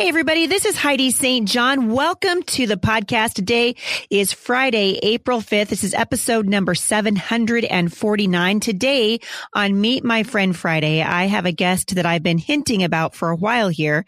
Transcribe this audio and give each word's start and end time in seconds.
Hey, 0.00 0.08
everybody. 0.08 0.46
This 0.46 0.64
is 0.64 0.78
Heidi 0.78 1.10
St. 1.10 1.46
John. 1.46 1.90
Welcome 1.90 2.42
to 2.44 2.66
the 2.66 2.78
podcast. 2.78 3.34
Today 3.34 3.76
is 4.08 4.32
Friday, 4.32 4.98
April 5.02 5.40
5th. 5.40 5.68
This 5.68 5.84
is 5.84 5.92
episode 5.92 6.48
number 6.48 6.74
749. 6.74 8.60
Today 8.60 9.20
on 9.52 9.78
Meet 9.78 10.02
My 10.02 10.22
Friend 10.22 10.56
Friday, 10.56 11.02
I 11.02 11.26
have 11.26 11.44
a 11.44 11.52
guest 11.52 11.96
that 11.96 12.06
I've 12.06 12.22
been 12.22 12.38
hinting 12.38 12.82
about 12.82 13.14
for 13.14 13.28
a 13.28 13.36
while 13.36 13.68
here. 13.68 14.06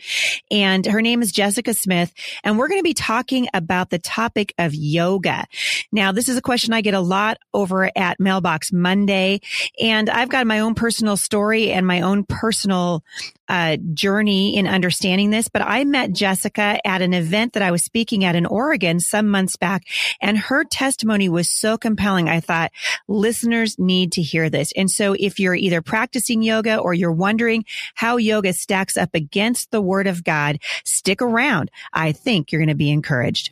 And 0.50 0.86
her 0.86 1.02
name 1.02 1.20
is 1.20 1.30
Jessica 1.30 1.74
Smith. 1.74 2.10
And 2.42 2.58
we're 2.58 2.68
going 2.68 2.80
to 2.80 2.84
be 2.84 2.94
talking 2.94 3.48
about 3.52 3.90
the 3.90 3.98
topic 3.98 4.54
of 4.56 4.74
yoga. 4.74 5.44
Now, 5.92 6.10
this 6.12 6.30
is 6.30 6.38
a 6.38 6.42
question 6.42 6.72
I 6.72 6.80
get 6.80 6.94
a 6.94 7.00
lot 7.00 7.36
over 7.52 7.90
at 7.94 8.18
Mailbox 8.18 8.72
Monday. 8.72 9.42
And 9.78 10.08
I've 10.08 10.30
got 10.30 10.46
my 10.46 10.60
own 10.60 10.74
personal 10.74 11.18
story 11.18 11.70
and 11.70 11.86
my 11.86 12.00
own 12.00 12.24
personal 12.24 13.04
uh, 13.52 13.76
journey 13.92 14.56
in 14.56 14.66
understanding 14.66 15.28
this, 15.28 15.48
but 15.48 15.60
I 15.60 15.81
met 15.84 16.12
Jessica 16.12 16.78
at 16.86 17.02
an 17.02 17.14
event 17.14 17.52
that 17.52 17.62
I 17.62 17.70
was 17.70 17.84
speaking 17.84 18.24
at 18.24 18.36
in 18.36 18.46
Oregon 18.46 19.00
some 19.00 19.28
months 19.28 19.56
back, 19.56 19.84
and 20.20 20.38
her 20.38 20.64
testimony 20.64 21.28
was 21.28 21.50
so 21.50 21.78
compelling. 21.78 22.28
I 22.28 22.40
thought 22.40 22.72
listeners 23.08 23.78
need 23.78 24.12
to 24.12 24.22
hear 24.22 24.50
this. 24.50 24.72
And 24.76 24.90
so 24.90 25.14
if 25.18 25.38
you're 25.38 25.54
either 25.54 25.82
practicing 25.82 26.42
yoga 26.42 26.78
or 26.78 26.94
you're 26.94 27.12
wondering 27.12 27.64
how 27.94 28.16
yoga 28.16 28.52
stacks 28.52 28.96
up 28.96 29.14
against 29.14 29.70
the 29.70 29.80
word 29.80 30.06
of 30.06 30.24
God, 30.24 30.58
stick 30.84 31.22
around. 31.22 31.70
I 31.92 32.12
think 32.12 32.52
you're 32.52 32.60
going 32.60 32.68
to 32.68 32.74
be 32.74 32.90
encouraged. 32.90 33.50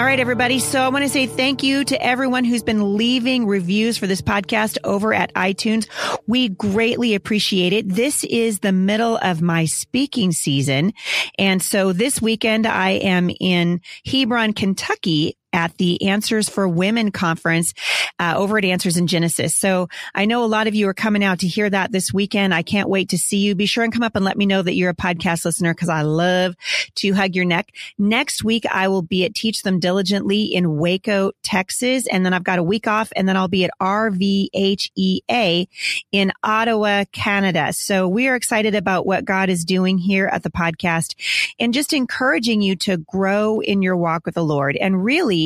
All 0.00 0.06
right, 0.06 0.18
everybody. 0.18 0.60
So 0.60 0.80
I 0.80 0.88
want 0.88 1.02
to 1.02 1.10
say 1.10 1.26
thank 1.26 1.62
you 1.62 1.84
to 1.84 2.02
everyone 2.02 2.44
who's 2.44 2.62
been 2.62 2.96
leaving 2.96 3.46
reviews 3.46 3.98
for 3.98 4.06
this 4.06 4.22
podcast 4.22 4.78
over 4.82 5.12
at 5.12 5.30
iTunes. 5.34 5.88
We 6.26 6.48
greatly 6.48 7.14
appreciate 7.14 7.74
it. 7.74 7.86
This 7.86 8.24
is 8.24 8.60
the 8.60 8.72
middle 8.72 9.18
of 9.18 9.42
my 9.42 9.66
speaking 9.66 10.32
season. 10.32 10.94
And 11.38 11.60
so 11.60 11.92
this 11.92 12.22
weekend 12.22 12.66
I 12.66 12.92
am 12.92 13.30
in 13.40 13.82
Hebron, 14.06 14.54
Kentucky 14.54 15.36
at 15.52 15.76
the 15.78 16.08
Answers 16.08 16.48
for 16.48 16.68
Women 16.68 17.10
conference 17.10 17.74
uh, 18.18 18.34
over 18.36 18.58
at 18.58 18.64
Answers 18.64 18.96
in 18.96 19.06
Genesis. 19.06 19.56
So 19.56 19.88
I 20.14 20.24
know 20.24 20.44
a 20.44 20.46
lot 20.46 20.66
of 20.66 20.74
you 20.74 20.88
are 20.88 20.94
coming 20.94 21.24
out 21.24 21.40
to 21.40 21.48
hear 21.48 21.68
that 21.68 21.92
this 21.92 22.12
weekend. 22.12 22.54
I 22.54 22.62
can't 22.62 22.88
wait 22.88 23.10
to 23.10 23.18
see 23.18 23.38
you. 23.38 23.54
Be 23.54 23.66
sure 23.66 23.84
and 23.84 23.92
come 23.92 24.02
up 24.02 24.16
and 24.16 24.24
let 24.24 24.36
me 24.36 24.46
know 24.46 24.62
that 24.62 24.74
you're 24.74 24.90
a 24.90 24.94
podcast 24.94 25.44
listener 25.44 25.74
because 25.74 25.88
I 25.88 26.02
love 26.02 26.54
to 26.96 27.12
hug 27.12 27.34
your 27.34 27.44
neck. 27.44 27.72
Next 27.98 28.44
week, 28.44 28.64
I 28.66 28.88
will 28.88 29.02
be 29.02 29.24
at 29.24 29.34
Teach 29.34 29.62
Them 29.62 29.80
Diligently 29.80 30.44
in 30.44 30.76
Waco, 30.76 31.32
Texas. 31.42 32.06
And 32.06 32.24
then 32.24 32.32
I've 32.32 32.44
got 32.44 32.58
a 32.58 32.62
week 32.62 32.86
off 32.86 33.12
and 33.16 33.28
then 33.28 33.36
I'll 33.36 33.48
be 33.48 33.64
at 33.64 33.70
RVHEA 33.80 35.66
in 36.12 36.32
Ottawa, 36.42 37.04
Canada. 37.12 37.72
So 37.72 38.06
we 38.08 38.28
are 38.28 38.36
excited 38.36 38.74
about 38.74 39.06
what 39.06 39.24
God 39.24 39.48
is 39.48 39.64
doing 39.64 39.98
here 39.98 40.26
at 40.26 40.42
the 40.42 40.50
podcast 40.50 41.14
and 41.58 41.74
just 41.74 41.92
encouraging 41.92 42.62
you 42.62 42.76
to 42.76 42.98
grow 42.98 43.60
in 43.60 43.82
your 43.82 43.96
walk 43.96 44.26
with 44.26 44.34
the 44.34 44.44
Lord 44.44 44.76
and 44.76 45.04
really 45.04 45.39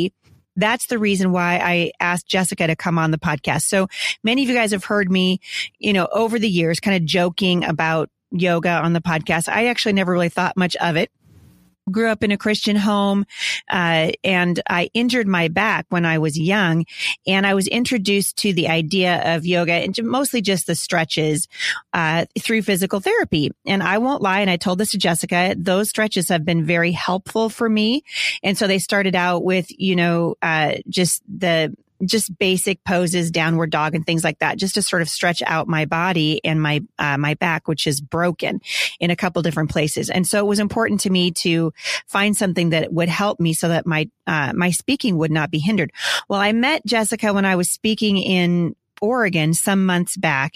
that's 0.56 0.86
the 0.86 0.98
reason 0.98 1.32
why 1.32 1.58
I 1.62 1.92
asked 2.00 2.26
Jessica 2.26 2.66
to 2.66 2.76
come 2.76 2.98
on 2.98 3.10
the 3.10 3.18
podcast. 3.18 3.62
So 3.62 3.88
many 4.22 4.42
of 4.42 4.48
you 4.48 4.54
guys 4.54 4.72
have 4.72 4.84
heard 4.84 5.10
me, 5.10 5.40
you 5.78 5.92
know, 5.92 6.08
over 6.12 6.38
the 6.38 6.48
years 6.48 6.80
kind 6.80 6.96
of 6.96 7.04
joking 7.04 7.64
about 7.64 8.10
yoga 8.30 8.70
on 8.70 8.92
the 8.92 9.00
podcast. 9.00 9.48
I 9.48 9.66
actually 9.66 9.92
never 9.92 10.12
really 10.12 10.28
thought 10.28 10.56
much 10.56 10.76
of 10.76 10.96
it 10.96 11.10
grew 11.90 12.08
up 12.08 12.24
in 12.24 12.32
a 12.32 12.38
Christian 12.38 12.76
home, 12.76 13.26
uh, 13.70 14.12
and 14.22 14.60
I 14.68 14.90
injured 14.94 15.28
my 15.28 15.48
back 15.48 15.86
when 15.88 16.04
I 16.04 16.18
was 16.18 16.38
young, 16.38 16.86
and 17.26 17.46
I 17.46 17.54
was 17.54 17.66
introduced 17.68 18.36
to 18.38 18.52
the 18.52 18.68
idea 18.68 19.36
of 19.36 19.46
yoga 19.46 19.72
and 19.72 19.96
mostly 20.02 20.40
just 20.40 20.66
the 20.66 20.74
stretches 20.74 21.48
uh, 21.92 22.26
through 22.38 22.62
physical 22.62 23.00
therapy. 23.00 23.50
And 23.66 23.82
I 23.82 23.98
won't 23.98 24.22
lie, 24.22 24.40
and 24.40 24.50
I 24.50 24.56
told 24.56 24.78
this 24.78 24.92
to 24.92 24.98
Jessica, 24.98 25.54
those 25.56 25.90
stretches 25.90 26.28
have 26.28 26.44
been 26.44 26.64
very 26.64 26.92
helpful 26.92 27.48
for 27.48 27.68
me. 27.68 28.02
And 28.42 28.56
so 28.56 28.66
they 28.66 28.78
started 28.78 29.14
out 29.14 29.44
with, 29.44 29.66
you 29.70 29.96
know, 29.96 30.36
uh, 30.42 30.74
just 30.88 31.22
the 31.28 31.74
just 32.04 32.36
basic 32.38 32.82
poses, 32.84 33.30
downward 33.30 33.70
dog 33.70 33.94
and 33.94 34.04
things 34.04 34.24
like 34.24 34.38
that, 34.38 34.58
just 34.58 34.74
to 34.74 34.82
sort 34.82 35.02
of 35.02 35.08
stretch 35.08 35.42
out 35.46 35.68
my 35.68 35.84
body 35.84 36.40
and 36.44 36.60
my, 36.60 36.80
uh, 36.98 37.16
my 37.18 37.34
back, 37.34 37.68
which 37.68 37.86
is 37.86 38.00
broken 38.00 38.60
in 39.00 39.10
a 39.10 39.16
couple 39.16 39.42
different 39.42 39.70
places. 39.70 40.10
And 40.10 40.26
so 40.26 40.38
it 40.38 40.46
was 40.46 40.58
important 40.58 41.00
to 41.00 41.10
me 41.10 41.30
to 41.42 41.72
find 42.06 42.36
something 42.36 42.70
that 42.70 42.92
would 42.92 43.08
help 43.08 43.40
me 43.40 43.52
so 43.52 43.68
that 43.68 43.86
my, 43.86 44.08
uh, 44.26 44.52
my 44.54 44.70
speaking 44.70 45.16
would 45.18 45.30
not 45.30 45.50
be 45.50 45.58
hindered. 45.58 45.92
Well, 46.28 46.40
I 46.40 46.52
met 46.52 46.84
Jessica 46.86 47.32
when 47.32 47.44
I 47.44 47.56
was 47.56 47.70
speaking 47.70 48.18
in 48.18 48.74
Oregon 49.04 49.54
some 49.54 49.84
months 49.84 50.16
back, 50.16 50.54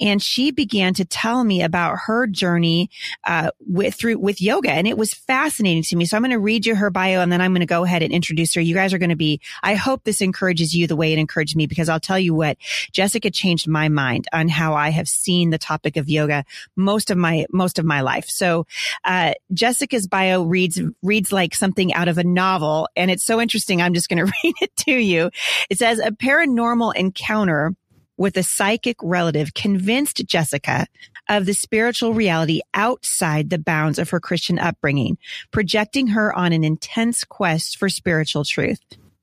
and 0.00 0.22
she 0.22 0.50
began 0.50 0.94
to 0.94 1.04
tell 1.04 1.44
me 1.44 1.62
about 1.62 1.98
her 2.06 2.26
journey 2.26 2.90
uh, 3.24 3.50
with 3.66 3.94
through 3.94 4.18
with 4.18 4.40
yoga, 4.40 4.70
and 4.70 4.88
it 4.88 4.96
was 4.96 5.12
fascinating 5.12 5.82
to 5.84 5.96
me. 5.96 6.06
So 6.06 6.16
I'm 6.16 6.22
going 6.22 6.30
to 6.30 6.38
read 6.38 6.64
you 6.64 6.74
her 6.74 6.90
bio, 6.90 7.20
and 7.20 7.30
then 7.30 7.40
I'm 7.40 7.52
going 7.52 7.60
to 7.60 7.66
go 7.66 7.84
ahead 7.84 8.02
and 8.02 8.12
introduce 8.12 8.54
her. 8.54 8.60
You 8.60 8.74
guys 8.74 8.94
are 8.94 8.98
going 8.98 9.10
to 9.10 9.16
be. 9.16 9.40
I 9.62 9.74
hope 9.74 10.04
this 10.04 10.20
encourages 10.20 10.74
you 10.74 10.86
the 10.86 10.96
way 10.96 11.12
it 11.12 11.18
encouraged 11.18 11.56
me, 11.56 11.66
because 11.66 11.88
I'll 11.88 12.00
tell 12.00 12.18
you 12.18 12.34
what, 12.34 12.56
Jessica 12.92 13.30
changed 13.30 13.68
my 13.68 13.88
mind 13.88 14.26
on 14.32 14.48
how 14.48 14.74
I 14.74 14.90
have 14.90 15.08
seen 15.08 15.50
the 15.50 15.58
topic 15.58 15.96
of 15.96 16.08
yoga 16.08 16.44
most 16.76 17.10
of 17.10 17.18
my 17.18 17.46
most 17.52 17.78
of 17.78 17.84
my 17.84 18.00
life. 18.00 18.28
So 18.28 18.66
uh, 19.04 19.34
Jessica's 19.52 20.06
bio 20.06 20.42
reads 20.42 20.80
reads 21.02 21.32
like 21.32 21.54
something 21.54 21.92
out 21.92 22.08
of 22.08 22.18
a 22.18 22.24
novel, 22.24 22.88
and 22.96 23.10
it's 23.10 23.24
so 23.24 23.40
interesting. 23.40 23.82
I'm 23.82 23.94
just 23.94 24.08
going 24.08 24.24
to 24.26 24.32
read 24.44 24.54
it 24.60 24.76
to 24.78 24.92
you. 24.92 25.30
It 25.68 25.78
says 25.78 25.98
a 25.98 26.10
paranormal 26.10 26.94
encounter 26.96 27.74
with 28.20 28.36
a 28.36 28.42
psychic 28.42 28.98
relative 29.02 29.54
convinced 29.54 30.26
Jessica 30.26 30.86
of 31.30 31.46
the 31.46 31.54
spiritual 31.54 32.12
reality 32.12 32.60
outside 32.74 33.48
the 33.48 33.58
bounds 33.58 33.98
of 33.98 34.10
her 34.10 34.20
Christian 34.20 34.58
upbringing, 34.58 35.16
projecting 35.52 36.08
her 36.08 36.30
on 36.36 36.52
an 36.52 36.62
intense 36.62 37.24
quest 37.24 37.78
for 37.78 37.88
spiritual 37.88 38.44
truth. 38.44 38.78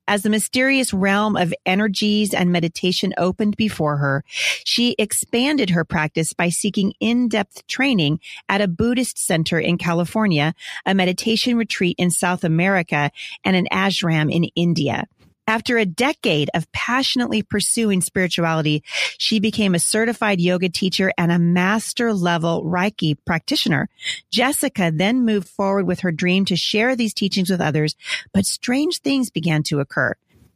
As 0.08 0.22
the 0.22 0.30
mysterious 0.30 0.92
realm 0.92 1.36
of 1.36 1.54
energies 1.64 2.34
and 2.34 2.50
meditation 2.50 3.14
opened 3.18 3.56
before 3.56 3.98
her, 3.98 4.24
she 4.64 4.96
expanded 4.98 5.70
her 5.70 5.84
practice 5.84 6.32
by 6.32 6.48
seeking 6.48 6.92
in-depth 6.98 7.68
training 7.68 8.18
at 8.48 8.60
a 8.60 8.66
Buddhist 8.66 9.16
center 9.16 9.60
in 9.60 9.78
California, 9.78 10.54
a 10.84 10.92
meditation 10.92 11.56
retreat 11.56 11.94
in 11.98 12.10
South 12.10 12.42
America, 12.42 13.12
and 13.44 13.54
an 13.54 13.68
ashram 13.70 14.32
in 14.34 14.44
India. 14.56 15.04
After 15.48 15.78
a 15.78 15.86
decade 15.86 16.50
of 16.52 16.70
passionately 16.72 17.42
pursuing 17.42 18.02
spirituality, 18.02 18.84
she 19.16 19.40
became 19.40 19.74
a 19.74 19.78
certified 19.78 20.42
yoga 20.42 20.68
teacher 20.68 21.10
and 21.16 21.32
a 21.32 21.38
master 21.38 22.12
level 22.12 22.62
Reiki 22.64 23.16
practitioner. 23.24 23.88
Jessica 24.30 24.92
then 24.94 25.24
moved 25.24 25.48
forward 25.48 25.86
with 25.86 26.00
her 26.00 26.12
dream 26.12 26.44
to 26.44 26.56
share 26.56 26.94
these 26.94 27.14
teachings 27.14 27.48
with 27.48 27.62
others, 27.62 27.96
but 28.34 28.44
strange 28.44 28.98
things 28.98 29.30
began 29.30 29.62
to 29.62 29.80
occur. 29.80 30.14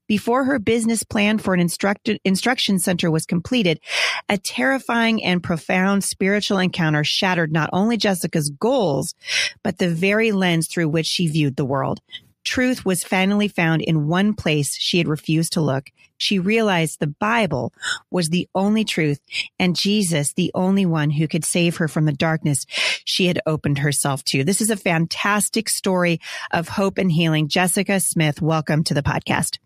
Before 0.09 0.45
her 0.45 0.59
business 0.59 1.05
plan 1.05 1.39
for 1.39 1.55
an 1.55 1.61
instruction 1.61 2.79
center 2.79 3.11
was 3.11 3.25
completed, 3.25 3.81
a 4.29 4.37
terrifying 4.37 5.25
and 5.25 5.43
profound 5.43 6.05
spiritual 6.05 6.59
encounter 6.59 7.03
shattered 7.03 7.51
not 7.51 7.71
only 7.73 7.97
Jessica's 7.97 8.51
goals, 8.51 9.15
but 9.63 9.79
the 9.79 9.89
very 9.89 10.33
lens 10.33 10.69
through 10.69 10.91
which 10.91 11.07
she 11.07 11.29
viewed 11.29 11.57
the 11.57 11.65
world 11.65 12.03
truth 12.45 12.85
was 12.85 13.05
finally 13.05 13.49
found 13.49 13.83
in 13.83 14.09
one 14.09 14.35
place 14.35 14.77
she 14.77 14.99
had 14.99 15.09
refused 15.09 15.53
to 15.55 15.61
look. 15.61 15.91
She 16.17 16.39
realized 16.39 17.01
the 17.01 17.07
Bible 17.07 17.73
was 18.11 18.29
the 18.29 18.49
only 18.55 18.85
truth 18.85 19.21
and 19.59 19.77
Jesus 19.77 20.33
the 20.35 20.51
only 20.55 20.87
one 20.87 21.11
who 21.11 21.27
could 21.27 21.45
save 21.45 21.79
her 21.79 21.89
from 21.89 22.05
the 22.05 22.13
darkness 22.13 22.65
she 23.05 23.27
had 23.27 23.41
opened 23.47 23.79
herself 23.79 24.23
to. 24.25 24.45
This 24.45 24.61
is 24.61 24.71
a 24.71 24.77
fantastic 24.77 25.69
story 25.69 26.21
of 26.51 26.69
hope 26.69 26.99
and 26.99 27.11
healing. 27.11 27.49
Jessica 27.49 27.99
Smith, 28.01 28.41
welcome 28.41 28.85
to 28.85 28.95
the 28.95 29.03
podcast. 29.03 29.59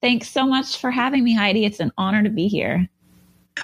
Thanks 0.00 0.28
so 0.28 0.46
much 0.46 0.78
for 0.78 0.90
having 0.90 1.24
me, 1.24 1.34
Heidi. 1.34 1.64
It's 1.64 1.80
an 1.80 1.92
honor 1.98 2.22
to 2.22 2.30
be 2.30 2.46
here. 2.46 2.88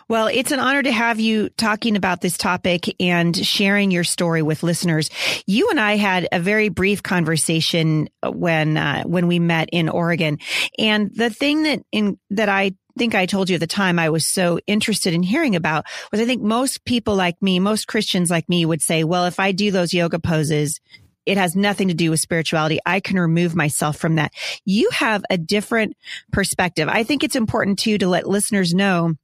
Well, 0.08 0.26
it's 0.26 0.52
an 0.52 0.60
honor 0.60 0.82
to 0.82 0.92
have 0.92 1.20
you 1.20 1.48
talking 1.50 1.96
about 1.96 2.20
this 2.20 2.36
topic 2.36 2.94
and 3.00 3.36
sharing 3.36 3.90
your 3.90 4.04
story 4.04 4.42
with 4.42 4.62
listeners. 4.62 5.10
You 5.46 5.70
and 5.70 5.80
I 5.80 5.96
had 5.96 6.28
a 6.32 6.40
very 6.40 6.68
brief 6.68 7.02
conversation 7.02 8.08
when 8.22 8.76
uh, 8.76 9.04
when 9.04 9.26
we 9.26 9.38
met 9.38 9.68
in 9.72 9.88
Oregon, 9.88 10.38
and 10.78 11.14
the 11.14 11.30
thing 11.30 11.64
that 11.64 11.82
in 11.92 12.18
that 12.30 12.48
I 12.48 12.72
think 12.96 13.14
I 13.14 13.26
told 13.26 13.50
you 13.50 13.54
at 13.54 13.60
the 13.60 13.66
time 13.66 13.98
I 13.98 14.10
was 14.10 14.26
so 14.26 14.60
interested 14.66 15.14
in 15.14 15.22
hearing 15.22 15.56
about 15.56 15.84
was 16.12 16.20
I 16.20 16.26
think 16.26 16.42
most 16.42 16.84
people 16.84 17.16
like 17.16 17.40
me, 17.42 17.58
most 17.58 17.88
Christians 17.88 18.30
like 18.30 18.48
me 18.48 18.64
would 18.64 18.82
say, 18.82 19.04
well, 19.04 19.26
if 19.26 19.40
I 19.40 19.52
do 19.52 19.70
those 19.70 19.92
yoga 19.92 20.18
poses, 20.18 20.80
it 21.26 21.38
has 21.38 21.56
nothing 21.56 21.88
to 21.88 21.94
do 21.94 22.10
with 22.10 22.20
spirituality. 22.20 22.78
I 22.84 23.00
can 23.00 23.18
remove 23.18 23.54
myself 23.54 23.96
from 23.96 24.16
that. 24.16 24.32
You 24.64 24.90
have 24.90 25.24
a 25.30 25.38
different 25.38 25.96
perspective. 26.32 26.88
I 26.88 27.02
think 27.02 27.24
it's 27.24 27.36
important 27.36 27.78
too 27.78 27.98
to 27.98 28.08
let 28.08 28.28
listeners 28.28 28.74
know 28.74 29.14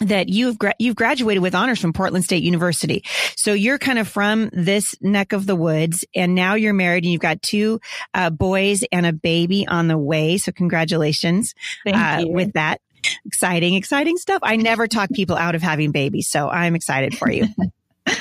that 0.00 0.28
you've 0.28 0.58
gra- 0.58 0.74
you've 0.78 0.96
graduated 0.96 1.42
with 1.42 1.54
honors 1.54 1.80
from 1.80 1.92
Portland 1.92 2.24
State 2.24 2.42
University. 2.42 3.04
So 3.36 3.52
you're 3.52 3.78
kind 3.78 3.98
of 3.98 4.08
from 4.08 4.50
this 4.52 4.94
neck 5.00 5.32
of 5.32 5.46
the 5.46 5.56
woods 5.56 6.04
and 6.14 6.34
now 6.34 6.54
you're 6.54 6.72
married 6.72 7.04
and 7.04 7.12
you've 7.12 7.20
got 7.20 7.42
two 7.42 7.80
uh, 8.12 8.30
boys 8.30 8.84
and 8.90 9.06
a 9.06 9.12
baby 9.12 9.66
on 9.66 9.88
the 9.88 9.98
way. 9.98 10.38
So 10.38 10.52
congratulations 10.52 11.54
uh, 11.86 12.24
with 12.26 12.52
that. 12.54 12.80
Exciting, 13.26 13.74
exciting 13.74 14.16
stuff. 14.16 14.40
I 14.42 14.56
never 14.56 14.88
talk 14.88 15.10
people 15.10 15.36
out 15.36 15.54
of 15.54 15.62
having 15.62 15.92
babies, 15.92 16.28
so 16.28 16.48
I'm 16.48 16.74
excited 16.74 17.16
for 17.16 17.30
you. 17.30 17.46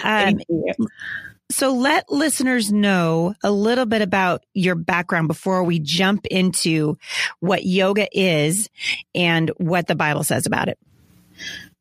Um, 0.01 0.39
you. 0.47 0.73
So 1.51 1.73
let 1.73 2.09
listeners 2.09 2.71
know 2.71 3.35
a 3.43 3.51
little 3.51 3.85
bit 3.85 4.01
about 4.01 4.45
your 4.53 4.75
background 4.75 5.27
before 5.27 5.63
we 5.63 5.79
jump 5.79 6.25
into 6.27 6.97
what 7.41 7.65
yoga 7.65 8.07
is 8.11 8.69
and 9.13 9.51
what 9.57 9.87
the 9.87 9.95
Bible 9.95 10.23
says 10.23 10.45
about 10.45 10.69
it. 10.69 10.79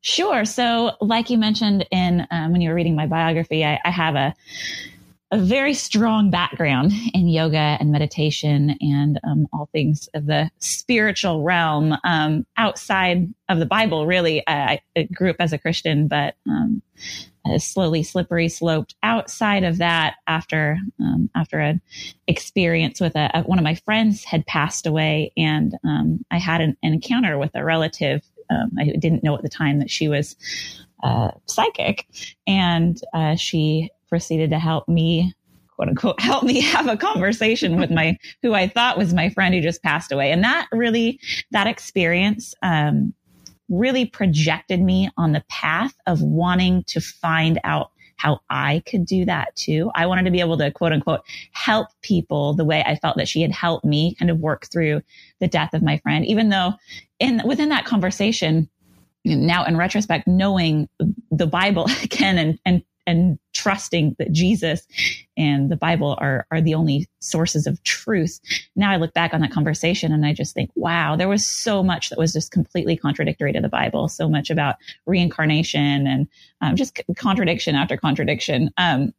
Sure. 0.00 0.44
So, 0.44 0.92
like 1.00 1.30
you 1.30 1.38
mentioned 1.38 1.86
in 1.90 2.26
um, 2.30 2.52
when 2.52 2.60
you 2.60 2.70
were 2.70 2.74
reading 2.74 2.96
my 2.96 3.06
biography, 3.06 3.64
I, 3.64 3.78
I 3.84 3.90
have 3.90 4.16
a 4.16 4.34
a 5.32 5.38
very 5.38 5.72
strong 5.72 6.30
background 6.30 6.92
in 7.14 7.26
yoga 7.26 7.78
and 7.80 7.90
meditation 7.90 8.76
and 8.82 9.18
um, 9.24 9.48
all 9.50 9.66
things 9.72 10.06
of 10.12 10.26
the 10.26 10.50
spiritual 10.58 11.42
realm 11.42 11.96
um, 12.04 12.46
outside 12.58 13.32
of 13.48 13.58
the 13.58 13.64
Bible. 13.64 14.06
Really, 14.06 14.46
I, 14.46 14.80
I, 14.94 15.04
grew 15.04 15.30
up 15.30 15.36
as 15.40 15.54
a 15.54 15.58
Christian, 15.58 16.06
but 16.06 16.34
um, 16.46 16.82
slowly 17.58 18.02
slippery 18.02 18.48
sloped 18.48 18.94
outside 19.02 19.64
of 19.64 19.78
that 19.78 20.16
after 20.26 20.76
um, 21.00 21.30
after 21.34 21.58
an 21.58 21.80
experience 22.26 23.00
with 23.00 23.16
a, 23.16 23.30
a, 23.34 23.42
one 23.42 23.58
of 23.58 23.64
my 23.64 23.74
friends 23.74 24.24
had 24.24 24.46
passed 24.46 24.86
away, 24.86 25.32
and 25.36 25.74
um, 25.82 26.24
I 26.30 26.38
had 26.38 26.60
an, 26.60 26.76
an, 26.82 26.92
encounter 26.92 27.38
with 27.38 27.52
a 27.54 27.64
relative. 27.64 28.22
Um, 28.52 28.70
I 28.78 28.84
didn't 28.98 29.24
know 29.24 29.34
at 29.34 29.42
the 29.42 29.48
time 29.48 29.78
that 29.78 29.90
she 29.90 30.08
was 30.08 30.36
uh, 31.02 31.30
psychic, 31.46 32.06
and 32.46 33.00
uh, 33.14 33.36
she 33.36 33.90
proceeded 34.08 34.50
to 34.50 34.58
help 34.58 34.88
me 34.88 35.34
quote 35.76 35.88
unquote 35.88 36.20
help 36.20 36.44
me 36.44 36.60
have 36.60 36.86
a 36.86 36.96
conversation 36.96 37.80
with 37.80 37.90
my 37.90 38.16
who 38.42 38.54
I 38.54 38.68
thought 38.68 38.98
was 38.98 39.14
my 39.14 39.30
friend 39.30 39.54
who 39.54 39.60
just 39.60 39.82
passed 39.82 40.12
away. 40.12 40.30
And 40.30 40.44
that 40.44 40.68
really 40.72 41.18
that 41.50 41.66
experience 41.66 42.54
um, 42.62 43.14
really 43.68 44.04
projected 44.04 44.80
me 44.80 45.08
on 45.16 45.32
the 45.32 45.44
path 45.48 45.94
of 46.06 46.22
wanting 46.22 46.84
to 46.88 47.00
find 47.00 47.58
out 47.64 47.90
how 48.16 48.40
I 48.50 48.82
could 48.86 49.04
do 49.04 49.24
that 49.24 49.54
too. 49.56 49.90
I 49.94 50.06
wanted 50.06 50.24
to 50.24 50.30
be 50.30 50.40
able 50.40 50.58
to 50.58 50.70
quote 50.70 50.92
unquote 50.92 51.22
help 51.52 51.88
people 52.02 52.54
the 52.54 52.64
way 52.64 52.82
I 52.84 52.96
felt 52.96 53.16
that 53.16 53.28
she 53.28 53.42
had 53.42 53.52
helped 53.52 53.84
me 53.84 54.14
kind 54.18 54.30
of 54.30 54.38
work 54.38 54.66
through 54.72 55.02
the 55.40 55.48
death 55.48 55.74
of 55.74 55.82
my 55.82 55.98
friend, 55.98 56.24
even 56.26 56.48
though 56.48 56.74
in 57.18 57.42
within 57.44 57.68
that 57.70 57.84
conversation, 57.84 58.68
now 59.24 59.64
in 59.64 59.76
retrospect, 59.76 60.26
knowing 60.26 60.88
the 61.30 61.46
Bible 61.46 61.88
again 62.02 62.38
and, 62.38 62.58
and 62.64 62.82
and 63.06 63.38
trusting 63.52 64.16
that 64.18 64.32
Jesus 64.32 64.86
and 65.36 65.70
the 65.70 65.76
Bible 65.76 66.16
are, 66.20 66.46
are 66.50 66.60
the 66.60 66.74
only 66.74 67.08
sources 67.20 67.66
of 67.66 67.82
truth. 67.84 68.40
Now 68.76 68.90
I 68.90 68.96
look 68.96 69.14
back 69.14 69.32
on 69.32 69.40
that 69.40 69.52
conversation 69.52 70.12
and 70.12 70.26
I 70.26 70.32
just 70.32 70.54
think, 70.54 70.70
wow, 70.74 71.16
there 71.16 71.28
was 71.28 71.46
so 71.46 71.82
much 71.82 72.10
that 72.10 72.18
was 72.18 72.32
just 72.32 72.50
completely 72.50 72.96
contradictory 72.96 73.52
to 73.52 73.60
the 73.60 73.68
Bible. 73.68 74.08
So 74.08 74.28
much 74.28 74.50
about 74.50 74.76
reincarnation 75.06 76.06
and 76.06 76.28
um, 76.60 76.76
just 76.76 77.00
contradiction 77.16 77.74
after 77.74 77.96
contradiction. 77.96 78.70
Um, 78.76 79.12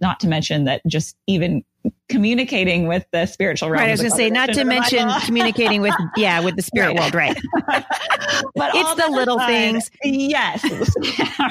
not 0.00 0.20
to 0.20 0.28
mention 0.28 0.64
that 0.64 0.82
just 0.86 1.16
even 1.26 1.64
communicating 2.08 2.86
with 2.86 3.04
the 3.12 3.26
spiritual 3.26 3.70
realm. 3.70 3.80
Right. 3.80 3.88
I 3.88 3.92
was 3.92 4.00
going 4.00 4.10
to 4.10 4.16
say, 4.16 4.30
not 4.30 4.52
to 4.52 4.64
mention 4.64 5.08
communicating 5.24 5.82
with, 5.82 5.94
yeah, 6.16 6.40
with 6.40 6.56
the 6.56 6.62
spirit 6.62 6.88
right. 6.88 7.00
world. 7.00 7.14
Right. 7.14 7.36
but 8.54 8.74
it's 8.74 8.94
the 8.94 9.10
little 9.10 9.36
aside, 9.36 9.46
things. 9.46 9.90
Yes. 10.02 10.64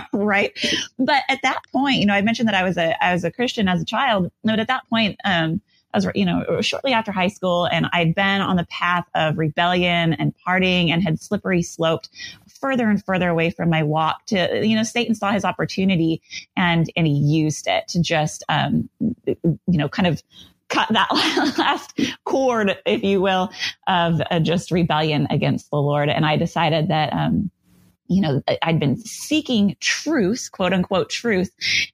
right. 0.13 0.57
But 0.97 1.23
at 1.29 1.39
that 1.43 1.59
point, 1.71 1.97
you 1.97 2.05
know, 2.05 2.14
I 2.15 2.21
mentioned 2.21 2.47
that 2.47 2.55
I 2.55 2.63
was 2.63 2.77
a, 2.77 3.03
I 3.03 3.13
was 3.13 3.23
a 3.23 3.31
Christian 3.31 3.67
as 3.67 3.81
a 3.81 3.85
child. 3.85 4.31
But 4.43 4.59
at 4.59 4.67
that 4.67 4.87
point, 4.89 5.19
um, 5.25 5.61
I 5.93 5.97
was, 5.97 6.07
you 6.13 6.25
know, 6.25 6.61
shortly 6.61 6.91
after 6.91 7.11
high 7.11 7.29
school 7.29 7.65
and 7.65 7.87
I'd 7.93 8.15
been 8.15 8.41
on 8.41 8.57
the 8.57 8.65
path 8.65 9.05
of 9.15 9.37
rebellion 9.37 10.13
and 10.13 10.33
partying 10.45 10.89
and 10.89 11.01
had 11.01 11.21
slippery 11.21 11.61
sloped 11.61 12.09
further 12.59 12.89
and 12.89 13.03
further 13.03 13.29
away 13.29 13.49
from 13.49 13.69
my 13.69 13.81
walk 13.81 14.25
to, 14.27 14.65
you 14.65 14.75
know, 14.75 14.83
Satan 14.83 15.15
saw 15.15 15.31
his 15.31 15.45
opportunity 15.45 16.21
and, 16.57 16.91
and 16.97 17.07
he 17.07 17.13
used 17.13 17.67
it 17.67 17.87
to 17.89 18.01
just, 18.01 18.43
um, 18.49 18.89
you 19.25 19.47
know, 19.67 19.87
kind 19.87 20.07
of 20.07 20.21
cut 20.67 20.89
that 20.89 21.09
last 21.57 21.99
cord, 22.25 22.77
if 22.85 23.03
you 23.03 23.21
will, 23.21 23.49
of 23.87 24.21
uh, 24.31 24.39
just 24.39 24.71
rebellion 24.71 25.27
against 25.29 25.69
the 25.69 25.77
Lord. 25.77 26.09
And 26.09 26.25
I 26.25 26.35
decided 26.35 26.89
that, 26.89 27.13
um, 27.13 27.51
you 28.07 28.21
know, 28.21 28.41
I'd 28.61 28.79
been 28.79 28.97
seeking 28.97 29.75
truth, 29.79 30.49
quote 30.51 30.73
unquote 30.73 31.09
truth. 31.09 31.51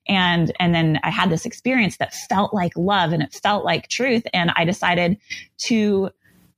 And, 0.07 0.51
and 0.59 0.75
then 0.75 0.99
I 1.03 1.09
had 1.09 1.29
this 1.29 1.45
experience 1.45 1.97
that 1.97 2.13
felt 2.13 2.53
like 2.53 2.73
love 2.75 3.13
and 3.13 3.23
it 3.23 3.33
felt 3.33 3.63
like 3.63 3.87
truth. 3.87 4.23
And 4.33 4.51
I 4.55 4.65
decided 4.65 5.17
to 5.59 6.09